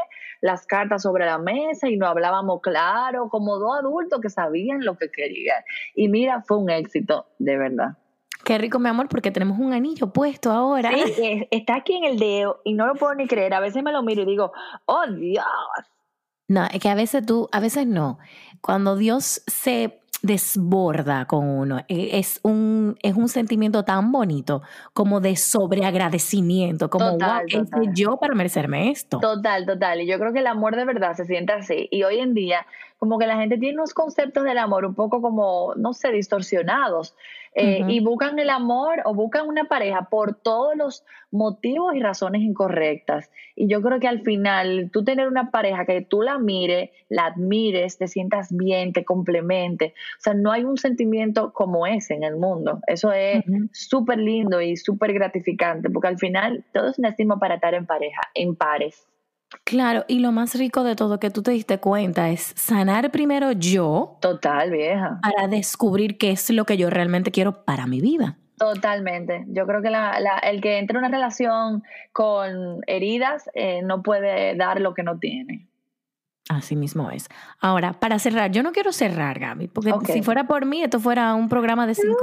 las 0.41 0.67
cartas 0.67 1.03
sobre 1.03 1.25
la 1.25 1.39
mesa 1.39 1.89
y 1.89 1.97
nos 1.97 2.11
hablábamos 2.11 2.61
claro, 2.61 3.29
como 3.29 3.59
dos 3.59 3.79
adultos 3.79 4.21
que 4.21 4.31
sabían 4.31 4.85
lo 4.85 4.97
que 4.97 5.11
querían. 5.11 5.63
Y 5.95 6.09
mira, 6.09 6.43
fue 6.43 6.59
un 6.59 6.71
éxito, 6.71 7.27
de 7.39 7.57
verdad. 7.57 7.97
Qué 8.45 8.59
rico, 8.59 8.79
mi 8.79 8.89
amor, 8.89 9.09
porque 9.09 9.31
tenemos 9.31 9.59
un 9.59 9.73
anillo 9.73 10.13
puesto 10.13 10.51
ahora. 10.51 10.91
Sí, 11.15 11.47
está 11.51 11.77
aquí 11.77 11.95
en 11.95 12.05
el 12.05 12.19
dedo 12.19 12.61
y 12.65 12.75
no 12.75 12.87
lo 12.87 12.95
puedo 12.95 13.15
ni 13.15 13.27
creer. 13.27 13.55
A 13.55 13.61
veces 13.61 13.83
me 13.83 13.93
lo 13.93 14.03
miro 14.03 14.23
y 14.23 14.27
digo, 14.27 14.53
oh 14.87 15.07
Dios. 15.09 15.45
No, 16.49 16.65
es 16.67 16.81
que 16.81 16.89
a 16.89 16.95
veces 16.95 17.25
tú, 17.25 17.49
a 17.53 17.61
veces 17.61 17.87
no. 17.87 18.19
Cuando 18.61 18.97
Dios 18.97 19.43
se 19.47 20.01
desborda 20.23 21.25
con 21.27 21.49
uno, 21.49 21.81
e- 21.89 22.19
es 22.19 22.41
un, 22.43 22.97
es 23.03 23.15
un 23.15 23.29
sentimiento 23.29 23.85
tan 23.85 24.13
bonito 24.13 24.63
como 24.93 25.21
de 25.21 25.37
sobreagradecimiento, 25.37 26.91
como, 26.91 27.13
Total, 27.13 27.39
wow, 27.39 27.47
¿qué 27.49 27.57
hice 27.57 27.71
total. 27.71 27.95
yo 27.95 28.17
para 28.19 28.35
merecerme 28.35 28.91
esto? 28.91 29.19
Total, 29.21 29.67
total. 29.67 30.01
Y 30.01 30.07
yo 30.07 30.19
creo 30.19 30.33
que 30.33 30.41
el 30.41 30.47
amor 30.47 30.77
de 30.77 30.85
verdad 30.85 31.15
se 31.15 31.25
siente 31.25 31.53
así. 31.53 31.89
Y 31.91 32.03
hoy 32.03 32.19
en 32.19 32.35
día, 32.35 32.67
como 33.03 33.19
que 33.19 33.27
la 33.27 33.37
gente 33.37 33.59
tiene 33.59 33.75
unos 33.75 33.95
conceptos 33.95 34.45
del 34.45 34.59
amor 34.59 34.87
un 34.87 34.95
poco 34.95 35.21
como, 35.21 35.75
no 35.75 35.93
sé, 35.93 36.13
distorsionados. 36.13 37.17
Eh. 37.53 37.83
Y 37.89 37.99
buscan 37.99 38.39
el 38.39 38.49
amor 38.49 39.03
o 39.05 39.13
buscan 39.13 39.49
una 39.49 39.65
pareja 39.65 40.09
por 40.09 40.37
todos 40.37 40.77
los 40.77 41.05
motivos 41.33 41.97
y 41.97 42.01
razones 42.01 42.43
incorrectas. 42.43 43.29
Y 43.57 43.67
yo 43.67 43.83
creo 43.83 43.99
que 43.99 44.07
al 44.07 44.21
final, 44.21 44.91
tú 44.93 45.03
tener 45.03 45.27
una 45.27 45.51
pareja 45.51 45.85
que 45.85 46.03
tú 46.03 46.23
la 46.23 46.39
mires, 46.39 46.91
la 47.09 47.27
admires, 47.27 47.99
te 47.99 48.07
sientas 48.07 48.57
bien, 48.57 48.93
te 48.93 49.05
complemente. 49.05 49.95
O 50.19 50.21
sea, 50.21 50.35
no 50.35 50.53
hay 50.53 50.63
un 50.63 50.77
sentimiento 50.77 51.53
como 51.53 51.89
ese 51.89 52.15
en 52.15 52.23
el 52.23 52.37
mundo. 52.37 52.79
Eso 52.87 53.11
es 53.11 53.45
Ujú. 53.49 53.69
súper 53.73 54.19
lindo 54.19 54.61
y 54.61 54.77
súper 54.77 55.13
gratificante, 55.13 55.91
porque 55.91 56.07
al 56.07 56.19
final 56.19 56.65
todos 56.73 57.01
nacimos 57.01 57.41
para 57.41 57.57
estar 57.57 57.75
en 57.75 57.85
pareja, 57.85 58.21
en 58.35 58.55
pares. 58.55 59.09
Claro, 59.65 60.05
y 60.09 60.21
lo 60.21 60.33
más 60.33 60.55
rico 60.55 60.83
de 60.85 60.97
todo 60.97 61.21
que 61.21 61.31
tú 61.31 61.43
te 61.43 61.51
diste 61.51 61.79
cuenta 61.79 62.31
es 62.31 62.53
sanar 62.57 63.11
primero 63.11 63.53
yo 63.53 64.17
Total, 64.21 64.71
vieja. 64.71 65.19
para 65.23 65.47
descubrir 65.49 66.17
qué 66.19 66.31
es 66.31 66.49
lo 66.51 66.65
que 66.65 66.77
yo 66.77 66.91
realmente 66.91 67.31
quiero 67.31 67.65
para 67.65 67.87
mi 67.87 68.01
vida. 68.01 68.39
Totalmente. 68.59 69.45
Yo 69.49 69.67
creo 69.67 69.83
que 69.83 69.91
la- 69.91 70.21
la- 70.21 70.39
el 70.39 70.61
que 70.61 70.79
entra 70.79 70.99
en 70.99 71.05
una 71.05 71.15
relación 71.15 71.83
con 72.13 72.81
heridas 72.87 73.51
eh, 73.55 73.83
no 73.83 74.03
puede 74.03 74.55
dar 74.57 74.81
lo 74.81 74.95
que 74.95 75.03
no 75.03 75.19
tiene. 75.19 75.69
Así 76.49 76.75
mismo 76.77 77.11
es. 77.11 77.29
Ahora, 77.61 77.93
para 77.95 78.19
cerrar, 78.19 78.51
yo 78.51 78.63
no 78.63 78.73
quiero 78.73 78.93
cerrar, 78.93 79.39
Gaby, 79.39 79.69
porque 79.69 79.93
si 80.13 80.23
fuera 80.23 80.45
por 80.47 80.67
mí, 80.67 80.83
esto 80.83 80.99
fuera 81.01 81.35
un 81.35 81.49
programa 81.49 81.87
de 81.87 81.95
cinco. 81.95 82.19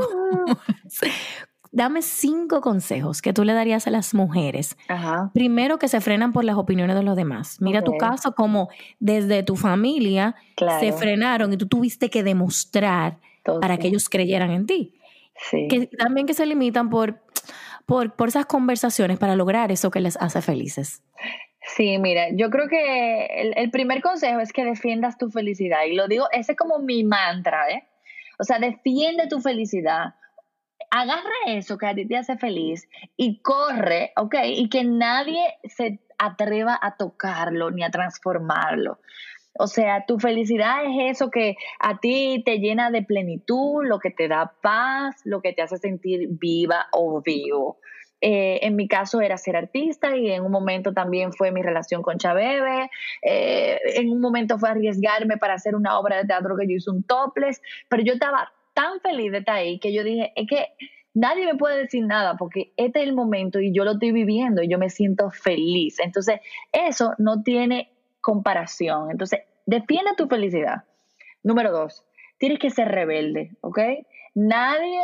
Dame 1.72 2.02
cinco 2.02 2.62
consejos 2.62 3.22
que 3.22 3.32
tú 3.32 3.44
le 3.44 3.54
darías 3.54 3.86
a 3.86 3.92
las 3.92 4.14
mujeres. 4.14 4.76
Ajá. 4.88 5.30
Primero, 5.34 5.78
que 5.78 5.88
se 5.88 6.02
frenan 6.02 6.34
por 6.34 6.44
las 6.44 6.58
opiniones 6.58 6.96
de 6.96 7.04
los 7.04 7.16
demás. 7.16 7.62
Mira 7.62 7.84
tu 7.84 7.96
caso 7.98 8.34
como 8.34 8.70
desde 9.00 9.44
tu 9.44 9.56
familia 9.56 10.36
Claro. 10.56 10.80
se 10.80 10.92
frenaron 10.94 11.54
y 11.54 11.58
tú 11.58 11.68
tuviste 11.68 12.10
que 12.10 12.24
demostrar 12.24 13.18
para 13.62 13.78
que 13.78 13.88
ellos 13.88 14.10
creyeran 14.10 14.52
en 14.52 14.66
ti. 14.66 14.96
Sí. 15.50 15.68
Que 15.70 15.88
también 15.88 16.28
que 16.28 16.34
se 16.34 16.46
limitan 16.46 16.90
por, 16.90 17.22
por, 17.86 18.14
por 18.14 18.28
esas 18.28 18.46
conversaciones 18.46 19.18
para 19.20 19.36
lograr 19.36 19.72
eso 19.72 19.92
que 19.92 20.02
les 20.02 20.18
hace 20.18 20.42
felices. 20.42 21.02
Sí, 21.76 21.98
mira, 22.00 22.28
yo 22.34 22.50
creo 22.50 22.68
que 22.68 23.26
el, 23.26 23.54
el, 23.56 23.70
primer 23.70 24.02
consejo 24.02 24.40
es 24.40 24.52
que 24.54 24.66
defiendas 24.66 25.18
tu 25.18 25.30
felicidad. 25.30 25.84
Y 25.88 25.94
lo 25.96 26.08
digo, 26.08 26.26
ese 26.32 26.54
es 26.54 26.58
como 26.58 26.80
mi 26.80 27.04
mantra, 27.04 27.70
¿eh? 27.70 27.84
O 28.40 28.44
sea, 28.44 28.58
defiende 28.60 29.28
tu 29.28 29.40
felicidad. 29.40 30.16
Agarra 30.92 31.30
eso 31.48 31.78
que 31.78 31.86
a 31.86 31.94
ti 31.94 32.08
te 32.08 32.18
hace 32.18 32.38
feliz 32.38 32.90
y 33.16 33.42
corre, 33.42 34.12
¿ok? 34.16 34.36
Y 34.46 34.70
que 34.70 34.84
nadie 34.84 35.44
se 35.64 36.00
atreva 36.18 36.78
a 36.82 36.98
tocarlo 36.98 37.72
ni 37.72 37.84
a 37.84 37.92
transformarlo. 37.92 39.00
O 39.58 39.68
sea, 39.68 40.06
tu 40.06 40.20
felicidad 40.20 40.86
es 40.86 41.16
eso 41.18 41.30
que 41.30 41.58
a 41.80 42.00
ti 42.00 42.42
te 42.46 42.60
llena 42.60 42.92
de 42.92 43.04
plenitud, 43.04 43.86
lo 43.86 44.00
que 44.00 44.10
te 44.10 44.28
da 44.28 44.54
paz, 44.62 45.16
lo 45.26 45.42
que 45.42 45.54
te 45.54 45.62
hace 45.62 45.78
sentir 45.78 46.28
viva 46.30 46.88
o 46.92 47.22
vivo. 47.22 47.80
Eh, 48.22 48.60
en 48.64 48.76
mi 48.76 48.88
caso 48.88 49.22
era 49.22 49.38
ser 49.38 49.56
artista 49.56 50.16
y 50.16 50.30
en 50.30 50.44
un 50.44 50.52
momento 50.52 50.94
también 50.94 51.32
fue 51.32 51.52
mi 51.52 51.62
relación 51.62 52.02
con 52.02 52.18
Chabebe. 52.18 52.90
Eh, 53.22 53.80
en 53.96 54.10
un 54.10 54.20
momento 54.20 54.60
fue 54.60 54.70
arriesgarme 54.70 55.38
para 55.38 55.54
hacer 55.54 55.76
una 55.76 55.98
obra 56.00 56.18
de 56.18 56.26
teatro 56.26 56.56
que 56.58 56.68
yo 56.68 56.76
hice 56.76 56.92
un 56.92 57.04
topless, 57.04 57.62
pero 57.88 58.04
yo 58.04 58.14
estaba 58.14 58.52
tan 58.74 59.00
feliz 59.02 59.32
de 59.32 59.40
estar 59.40 59.56
ahí 59.56 59.80
que 59.80 59.94
yo 59.94 60.04
dije, 60.04 60.32
es 60.36 60.48
que 60.48 60.68
nadie 61.14 61.46
me 61.46 61.56
puede 61.56 61.78
decir 61.78 62.06
nada 62.06 62.38
porque 62.38 62.74
este 62.78 63.02
es 63.02 63.08
el 63.08 63.14
momento 63.14 63.60
y 63.60 63.74
yo 63.74 63.84
lo 63.84 63.92
estoy 63.92 64.12
viviendo 64.12 64.62
y 64.62 64.70
yo 64.70 64.78
me 64.78 64.90
siento 64.90 65.32
feliz. 65.32 66.00
Entonces, 66.00 66.40
eso 66.72 67.14
no 67.18 67.44
tiene 67.44 67.92
comparación. 68.22 69.12
Entonces, 69.12 69.42
defiende 69.66 70.12
tu 70.18 70.28
felicidad. 70.28 70.84
Número 71.44 71.72
dos, 71.72 72.06
tienes 72.38 72.60
que 72.60 72.70
ser 72.70 72.90
rebelde, 72.90 73.52
¿ok? 73.62 73.80
Nadie 74.36 75.02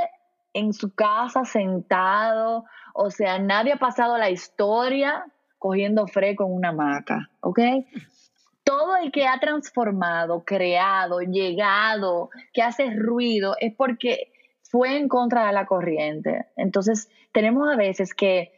en 0.54 0.74
su 0.74 0.94
casa 0.94 1.44
sentado, 1.44 2.66
o 2.94 3.12
sea, 3.12 3.40
nadie 3.40 3.74
ha 3.74 3.78
pasado 3.78 4.18
la 4.18 4.30
historia 4.30 5.26
cogiendo 5.58 6.08
fre 6.08 6.36
con 6.36 6.54
una 6.54 6.72
maca, 6.72 7.30
¿ok? 7.42 7.60
Todo 8.66 8.98
el 8.98 9.14
que 9.14 9.28
ha 9.28 9.40
transformado, 9.40 10.44
creado, 10.44 11.22
llegado, 11.22 12.30
que 12.54 12.62
hace 12.62 12.90
ruido, 12.90 13.56
es 13.62 13.74
porque 13.74 14.34
fue 14.64 14.98
en 14.98 15.08
contra 15.08 15.48
de 15.48 15.54
la 15.54 15.66
corriente. 15.66 16.48
Entonces, 16.58 17.10
tenemos 17.32 17.72
a 17.72 17.78
veces 17.78 18.14
que, 18.14 18.52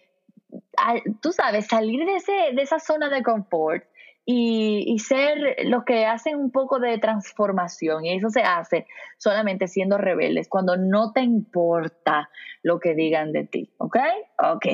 tú 1.22 1.32
sabes, 1.32 1.68
salir 1.68 2.06
de, 2.06 2.16
ese, 2.16 2.32
de 2.56 2.62
esa 2.64 2.80
zona 2.80 3.10
de 3.10 3.22
confort 3.22 3.84
y, 4.30 5.00
ser 5.00 5.56
los 5.66 5.86
que 5.86 6.06
hacen 6.06 6.36
un 6.36 6.52
poco 6.52 6.80
de 6.80 6.98
transformación. 6.98 8.06
Y 8.06 8.16
eso 8.16 8.30
se 8.30 8.42
hace 8.42 8.86
solamente 9.18 9.68
siendo 9.68 9.98
rebeldes, 9.98 10.50
cuando 10.50 10.76
no 10.76 11.14
te 11.14 11.22
importa 11.22 12.30
lo 12.62 12.80
que 12.80 12.94
digan 12.94 13.32
de 13.32 13.46
ti. 13.46 13.74
¿Ok? 13.78 13.98
Ok. 14.54 14.66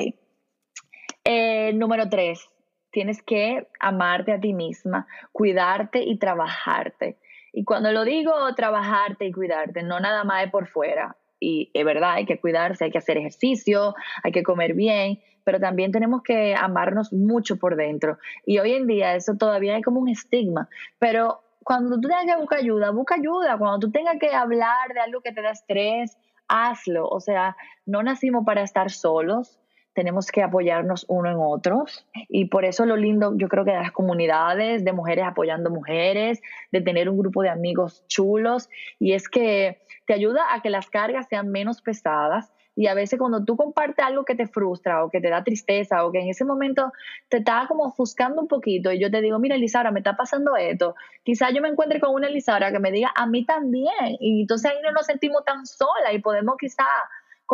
Eh, 1.24 1.72
número 1.74 2.08
tres, 2.08 2.50
tienes 2.94 3.22
que 3.22 3.66
amarte 3.80 4.32
a 4.32 4.40
ti 4.40 4.54
misma, 4.54 5.08
cuidarte 5.32 6.02
y 6.02 6.16
trabajarte. 6.16 7.18
Y 7.52 7.64
cuando 7.64 7.90
lo 7.90 8.04
digo 8.04 8.32
trabajarte 8.54 9.26
y 9.26 9.32
cuidarte, 9.32 9.82
no 9.82 9.98
nada 9.98 10.22
más 10.22 10.44
es 10.44 10.50
por 10.52 10.68
fuera. 10.68 11.16
Y 11.40 11.72
es 11.74 11.84
verdad, 11.84 12.12
hay 12.12 12.24
que 12.24 12.40
cuidarse, 12.40 12.84
hay 12.84 12.92
que 12.92 12.98
hacer 12.98 13.18
ejercicio, 13.18 13.96
hay 14.22 14.30
que 14.30 14.44
comer 14.44 14.74
bien, 14.74 15.20
pero 15.42 15.58
también 15.58 15.90
tenemos 15.90 16.22
que 16.22 16.54
amarnos 16.54 17.12
mucho 17.12 17.58
por 17.58 17.74
dentro. 17.74 18.16
Y 18.46 18.60
hoy 18.60 18.74
en 18.74 18.86
día 18.86 19.16
eso 19.16 19.34
todavía 19.34 19.74
hay 19.74 19.82
como 19.82 19.98
un 19.98 20.08
estigma, 20.08 20.68
pero 21.00 21.40
cuando 21.64 21.96
tú 21.96 22.06
tengas 22.06 22.26
que 22.26 22.36
buscar 22.36 22.60
ayuda, 22.60 22.90
busca 22.92 23.16
ayuda. 23.16 23.58
Cuando 23.58 23.80
tú 23.80 23.90
tengas 23.90 24.18
que 24.20 24.32
hablar 24.32 24.94
de 24.94 25.00
algo 25.00 25.20
que 25.20 25.32
te 25.32 25.42
da 25.42 25.50
estrés, 25.50 26.16
hazlo. 26.46 27.08
O 27.08 27.18
sea, 27.18 27.56
no 27.86 28.04
nacimos 28.04 28.44
para 28.44 28.62
estar 28.62 28.90
solos, 28.90 29.58
tenemos 29.94 30.30
que 30.30 30.42
apoyarnos 30.42 31.06
uno 31.08 31.30
en 31.30 31.36
otros. 31.38 32.06
Y 32.28 32.46
por 32.46 32.64
eso 32.64 32.84
lo 32.84 32.96
lindo, 32.96 33.32
yo 33.36 33.48
creo 33.48 33.64
que 33.64 33.70
de 33.70 33.78
las 33.78 33.92
comunidades, 33.92 34.84
de 34.84 34.92
mujeres 34.92 35.24
apoyando 35.26 35.70
mujeres, 35.70 36.42
de 36.72 36.80
tener 36.80 37.08
un 37.08 37.18
grupo 37.18 37.42
de 37.42 37.50
amigos 37.50 38.04
chulos, 38.08 38.68
y 38.98 39.12
es 39.12 39.28
que 39.28 39.78
te 40.06 40.14
ayuda 40.14 40.54
a 40.54 40.60
que 40.60 40.70
las 40.70 40.90
cargas 40.90 41.28
sean 41.28 41.50
menos 41.50 41.80
pesadas 41.80 42.52
y 42.76 42.88
a 42.88 42.94
veces 42.94 43.18
cuando 43.18 43.44
tú 43.44 43.56
compartes 43.56 44.04
algo 44.04 44.24
que 44.24 44.34
te 44.34 44.46
frustra 44.46 45.04
o 45.04 45.10
que 45.10 45.20
te 45.20 45.30
da 45.30 45.44
tristeza 45.44 46.04
o 46.04 46.10
que 46.10 46.20
en 46.20 46.28
ese 46.28 46.44
momento 46.44 46.92
te 47.28 47.38
está 47.38 47.66
como 47.68 47.84
ofuscando 47.84 48.42
un 48.42 48.48
poquito 48.48 48.92
y 48.92 48.98
yo 48.98 49.10
te 49.10 49.20
digo, 49.20 49.38
mira 49.38 49.54
Elisara, 49.54 49.92
me 49.92 50.00
está 50.00 50.16
pasando 50.16 50.56
esto, 50.56 50.96
quizás 51.22 51.52
yo 51.54 51.62
me 51.62 51.68
encuentre 51.68 52.00
con 52.00 52.14
una 52.14 52.26
Elisara 52.26 52.72
que 52.72 52.80
me 52.80 52.90
diga, 52.90 53.12
a 53.14 53.26
mí 53.26 53.44
también. 53.44 54.16
Y 54.20 54.42
entonces 54.42 54.70
ahí 54.70 54.78
no 54.82 54.90
nos 54.92 55.06
sentimos 55.06 55.44
tan 55.44 55.66
sola 55.66 56.12
y 56.12 56.18
podemos 56.18 56.56
quizá 56.58 56.84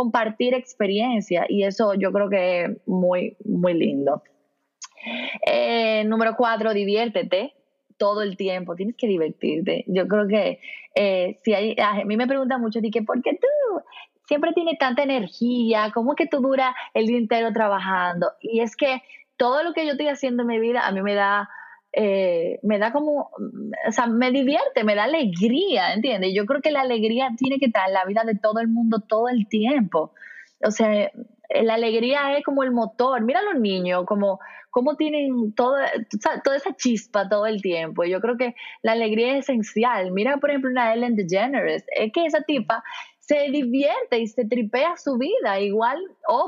compartir 0.01 0.55
experiencia 0.55 1.45
y 1.47 1.65
eso 1.65 1.93
yo 1.93 2.11
creo 2.11 2.31
que 2.31 2.65
es 2.65 2.71
muy, 2.87 3.37
muy 3.45 3.75
lindo. 3.75 4.23
Eh, 5.47 6.05
número 6.05 6.37
cuatro, 6.37 6.73
diviértete 6.73 7.53
todo 7.99 8.23
el 8.23 8.39
tiempo, 8.39 8.77
tienes 8.77 8.97
que 8.97 9.07
divertirte. 9.07 9.85
Yo 9.89 10.09
creo 10.09 10.27
que 10.27 10.59
eh, 10.95 11.39
si 11.45 11.53
hay, 11.53 11.77
a 11.79 12.03
mí 12.07 12.17
me 12.17 12.27
preguntan 12.27 12.63
mucho, 12.63 12.81
que 12.81 13.03
¿por 13.03 13.21
qué 13.21 13.33
tú 13.33 13.83
siempre 14.25 14.53
tiene 14.55 14.77
tanta 14.81 15.03
energía, 15.03 15.91
cómo 15.93 16.15
que 16.15 16.27
tú 16.27 16.41
dura 16.41 16.75
el 16.95 17.07
día 17.07 17.19
entero 17.19 17.53
trabajando. 17.53 18.33
Y 18.41 18.61
es 18.61 18.77
que 18.77 19.03
todo 19.37 19.63
lo 19.63 19.75
que 19.75 19.85
yo 19.85 19.93
estoy 19.93 20.09
haciendo 20.09 20.45
en 20.45 20.49
mi 20.49 20.59
vida 20.59 20.87
a 20.87 20.93
mí 20.93 21.03
me 21.03 21.15
da, 21.15 21.51
eh, 21.93 22.61
me 22.63 22.79
da 22.79 22.93
como, 22.93 23.31
o 23.89 23.93
sea, 23.93 24.07
me 24.07 24.31
divierte, 24.31 24.85
me 24.85 24.95
da 24.95 25.05
alegría, 25.05 25.93
¿entiendes? 25.93 26.33
Yo 26.35 26.47
creo 26.47 26.61
que 26.61 26.71
la 26.71 26.83
alegría 26.83 27.31
tiene 27.37 27.59
que 27.59 27.67
estar 27.67 27.89
en 27.89 27.95
la 27.95 28.05
vida 28.05 28.23
de 28.25 28.37
todo 28.37 28.61
el 28.61 28.69
mundo 28.69 29.01
todo 29.01 29.29
el 29.29 29.49
tiempo. 29.49 30.13
O 30.63 30.71
sea, 30.71 31.11
la 31.63 31.75
alegría 31.75 32.37
es 32.37 32.45
como 32.45 32.63
el 32.63 32.71
motor. 32.71 33.23
Mira 33.23 33.41
a 33.41 33.43
los 33.53 33.61
niños, 33.61 34.05
como, 34.07 34.39
como 34.71 34.97
tienen 34.97 35.53
toda, 35.55 35.91
toda 36.45 36.57
esa 36.57 36.77
chispa 36.77 37.29
todo 37.29 37.47
el 37.47 37.61
tiempo. 37.61 38.05
Yo 38.05 38.21
creo 38.21 38.37
que 38.37 38.55
la 38.83 38.93
alegría 38.93 39.37
es 39.37 39.49
esencial. 39.49 40.13
Mira, 40.13 40.37
por 40.37 40.51
ejemplo, 40.51 40.71
una 40.71 40.95
Ellen 40.95 41.17
DeGeneres. 41.17 41.85
Es 41.97 42.13
que 42.13 42.25
esa 42.25 42.43
tipa 42.43 42.85
se 43.31 43.49
divierte 43.49 44.19
y 44.19 44.27
se 44.27 44.45
tripea 44.45 44.97
su 44.97 45.17
vida, 45.17 45.61
igual 45.61 46.03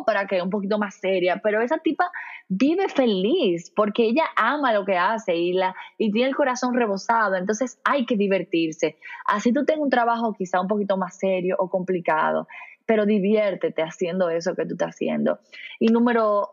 para 0.05 0.27
que 0.27 0.43
un 0.43 0.51
poquito 0.51 0.79
más 0.79 0.97
seria, 0.97 1.41
pero 1.41 1.63
esa 1.63 1.79
tipa 1.79 2.11
vive 2.49 2.89
feliz 2.89 3.71
porque 3.71 4.03
ella 4.07 4.25
ama 4.35 4.73
lo 4.73 4.85
que 4.85 4.97
hace 4.97 5.37
y, 5.37 5.53
la, 5.53 5.77
y 5.97 6.11
tiene 6.11 6.31
el 6.31 6.35
corazón 6.35 6.75
rebosado, 6.75 7.37
entonces 7.37 7.81
hay 7.85 8.05
que 8.05 8.17
divertirse. 8.17 8.99
Así 9.27 9.53
tú 9.53 9.65
tengas 9.65 9.85
un 9.85 9.91
trabajo 9.91 10.35
quizá 10.37 10.61
un 10.61 10.67
poquito 10.67 10.97
más 10.97 11.17
serio 11.17 11.55
o 11.61 11.71
complicado, 11.71 12.49
pero 12.85 13.07
diviértete 13.07 13.81
haciendo 13.83 14.29
eso 14.29 14.57
que 14.57 14.67
tú 14.67 14.73
estás 14.73 14.97
haciendo. 14.97 15.39
Y 15.79 15.87
número 15.87 16.51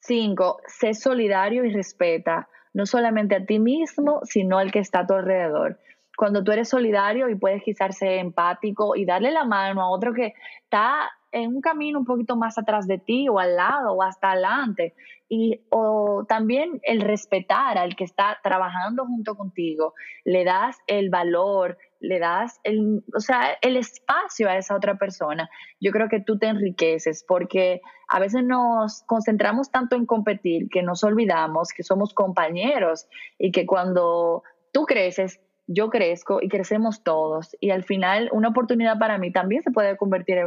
cinco, 0.00 0.62
sé 0.66 0.94
solidario 0.94 1.66
y 1.66 1.74
respeta 1.74 2.48
no 2.72 2.86
solamente 2.86 3.36
a 3.36 3.44
ti 3.44 3.58
mismo, 3.58 4.20
sino 4.24 4.56
al 4.56 4.72
que 4.72 4.78
está 4.78 5.00
a 5.00 5.06
tu 5.06 5.12
alrededor 5.12 5.78
cuando 6.18 6.42
tú 6.42 6.50
eres 6.50 6.68
solidario 6.68 7.28
y 7.28 7.36
puedes 7.36 7.62
quizás 7.62 7.96
ser 7.96 8.18
empático 8.18 8.96
y 8.96 9.04
darle 9.04 9.30
la 9.30 9.44
mano 9.44 9.82
a 9.82 9.88
otro 9.88 10.12
que 10.12 10.34
está 10.64 11.08
en 11.30 11.54
un 11.54 11.60
camino 11.60 12.00
un 12.00 12.04
poquito 12.04 12.34
más 12.34 12.58
atrás 12.58 12.88
de 12.88 12.98
ti 12.98 13.28
o 13.28 13.38
al 13.38 13.54
lado 13.54 13.92
o 13.92 14.02
hasta 14.02 14.32
adelante. 14.32 14.94
Y 15.28 15.60
o 15.70 16.24
también 16.28 16.80
el 16.82 17.02
respetar 17.02 17.78
al 17.78 17.94
que 17.94 18.02
está 18.02 18.36
trabajando 18.42 19.06
junto 19.06 19.36
contigo, 19.36 19.94
le 20.24 20.42
das 20.42 20.76
el 20.88 21.08
valor, 21.08 21.78
le 22.00 22.18
das 22.18 22.58
el, 22.64 23.04
o 23.14 23.20
sea, 23.20 23.56
el 23.62 23.76
espacio 23.76 24.48
a 24.48 24.56
esa 24.56 24.74
otra 24.74 24.98
persona. 24.98 25.48
Yo 25.78 25.92
creo 25.92 26.08
que 26.08 26.18
tú 26.18 26.36
te 26.36 26.48
enriqueces 26.48 27.24
porque 27.28 27.80
a 28.08 28.18
veces 28.18 28.42
nos 28.42 29.04
concentramos 29.04 29.70
tanto 29.70 29.94
en 29.94 30.04
competir 30.04 30.68
que 30.68 30.82
nos 30.82 31.04
olvidamos 31.04 31.68
que 31.68 31.84
somos 31.84 32.12
compañeros 32.12 33.06
y 33.38 33.52
que 33.52 33.66
cuando 33.66 34.42
tú 34.72 34.84
creces, 34.84 35.40
yo 35.68 35.90
crezco 35.90 36.40
y 36.40 36.48
crecemos 36.48 37.04
todos. 37.04 37.54
Y 37.60 37.70
al 37.70 37.84
final, 37.84 38.30
una 38.32 38.48
oportunidad 38.48 38.98
para 38.98 39.18
mí 39.18 39.30
también 39.30 39.62
se 39.62 39.70
puede 39.70 39.96
convertir 39.98 40.38
en 40.38 40.46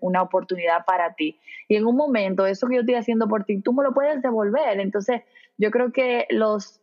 una, 0.00 0.22
oportunidad 0.22 0.84
para 0.84 1.14
ti. 1.14 1.40
Y 1.68 1.76
en 1.76 1.86
un 1.86 1.96
momento, 1.96 2.46
eso 2.46 2.68
que 2.68 2.74
yo 2.74 2.80
estoy 2.82 2.96
haciendo 2.96 3.28
por 3.28 3.44
ti, 3.44 3.60
tú 3.62 3.72
me 3.72 3.82
lo 3.82 3.94
puedes 3.94 4.20
devolver. 4.20 4.78
Entonces, 4.78 5.22
yo 5.56 5.70
creo 5.70 5.90
que 5.90 6.26
los, 6.28 6.80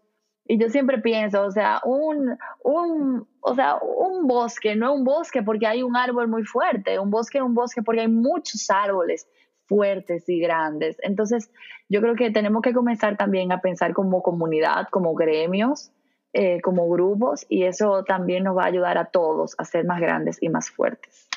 y 0.48 0.58
yo 0.58 0.70
siempre 0.70 0.98
pienso, 0.98 1.44
o 1.44 1.52
sea, 1.52 1.80
un, 1.86 2.38
un, 2.64 3.28
o 3.40 3.54
sea, 3.54 3.76
un 3.76 4.28
bosque, 4.28 4.76
no 4.76 4.92
un 4.94 5.04
bosque 5.04 5.44
porque 5.44 5.68
hay 5.68 5.84
un 5.84 5.96
árbol 5.96 6.28
muy 6.28 6.44
fuerte, 6.44 6.98
un 6.98 7.12
bosque 7.12 7.38
es 7.38 7.44
un 7.44 7.54
bosque 7.54 7.84
porque 7.84 8.02
hay 8.02 8.08
muchos 8.08 8.70
árboles 8.72 9.28
fuertes 9.68 10.28
y 10.28 10.40
grandes. 10.40 10.98
Entonces, 11.04 11.52
yo 11.88 12.02
creo 12.02 12.16
que 12.16 12.32
tenemos 12.32 12.64
que 12.64 12.74
comenzar 12.74 13.16
también 13.16 13.52
a 13.52 13.62
pensar 13.62 13.94
como 13.94 14.24
comunidad, 14.24 14.88
como 14.90 15.14
gremios, 15.14 15.92
eh, 16.38 16.60
como 16.62 16.90
grupos 16.90 17.46
y 17.48 17.64
eso 17.64 18.04
también 18.04 18.44
nos 18.44 18.58
va 18.58 18.64
a 18.64 18.68
ayudar 18.68 18.98
a 18.98 19.06
todos 19.06 19.56
a 19.58 19.64
ser 19.64 19.86
más 19.86 20.02
grandes 20.02 20.38
y 20.42 20.50
más 20.50 20.70
fuertes. 20.70 21.30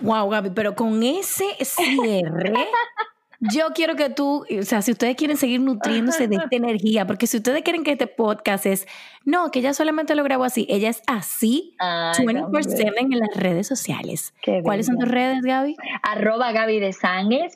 Wow, 0.00 0.28
Gaby, 0.30 0.50
pero 0.50 0.74
con 0.74 1.00
ese 1.04 1.44
cierre, 1.64 2.52
yo 3.40 3.68
quiero 3.74 3.96
que 3.96 4.10
tú, 4.10 4.44
o 4.44 4.62
sea, 4.62 4.82
si 4.82 4.92
ustedes 4.92 5.16
quieren 5.16 5.36
seguir 5.36 5.60
nutriéndose 5.60 6.28
de 6.28 6.36
esta 6.36 6.56
energía, 6.56 7.06
porque 7.06 7.26
si 7.26 7.38
ustedes 7.38 7.62
quieren 7.62 7.84
que 7.84 7.92
este 7.92 8.06
podcast 8.06 8.66
es, 8.66 8.86
no, 9.24 9.50
que 9.50 9.60
ella 9.60 9.72
solamente 9.72 10.14
lo 10.14 10.22
grabo 10.24 10.44
así, 10.44 10.66
ella 10.68 10.90
es 10.90 11.02
así 11.06 11.74
24/7 11.78 12.94
en 12.98 13.18
las 13.18 13.34
redes 13.34 13.66
sociales. 13.66 14.34
¿Cuáles 14.62 14.86
son 14.86 14.98
tus 14.98 15.08
redes, 15.08 15.42
Gaby? 15.42 15.76
Arroba 16.02 16.52
Gaby 16.52 16.80
de 16.80 16.94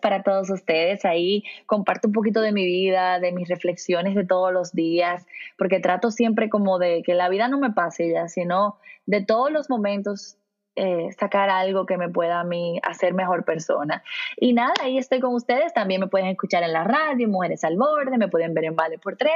para 0.01 0.23
todos 0.23 0.51
ustedes. 0.51 1.05
Ahí 1.05 1.45
comparto 1.67 2.09
un 2.09 2.15
poquito 2.15 2.41
de 2.41 2.53
mi 2.53 2.65
vida, 2.65 3.21
de 3.21 3.33
mis 3.33 3.49
reflexiones 3.49 4.15
de 4.15 4.25
todos 4.25 4.53
los 4.53 4.73
días, 4.73 5.27
porque 5.59 5.81
trato 5.81 6.11
siempre 6.11 6.49
como 6.49 6.79
de 6.79 7.03
que 7.03 7.15
la 7.15 7.29
vida 7.29 7.49
no 7.49 7.59
me 7.59 7.73
pase 7.73 8.11
ya, 8.11 8.29
sino 8.29 8.79
de 9.07 9.23
todos 9.23 9.53
los 9.53 9.69
momentos 9.69 10.37
eh, 10.77 11.09
sacar 11.19 11.51
algo 11.51 11.87
que 11.87 11.97
me 11.97 12.09
pueda 12.09 12.41
a 12.41 12.45
mí 12.45 12.81
hacer 12.83 13.15
mejor 13.15 13.45
persona. 13.45 14.03
Y 14.37 14.53
nada, 14.53 14.73
ahí 14.83 14.99
estoy 14.99 15.21
con 15.21 15.35
ustedes. 15.35 15.73
También 15.73 16.01
me 16.01 16.09
pueden 16.09 16.29
escuchar 16.29 16.63
en 16.63 16.73
la 16.73 16.85
radio, 16.85 17.29
Mujeres 17.29 17.65
al 17.65 17.77
Borde, 17.77 18.19
me 18.19 18.29
pueden 18.29 18.55
ver 18.55 18.65
en 18.65 18.77
Vale 18.77 18.99
por 18.99 19.17
Tres 19.17 19.33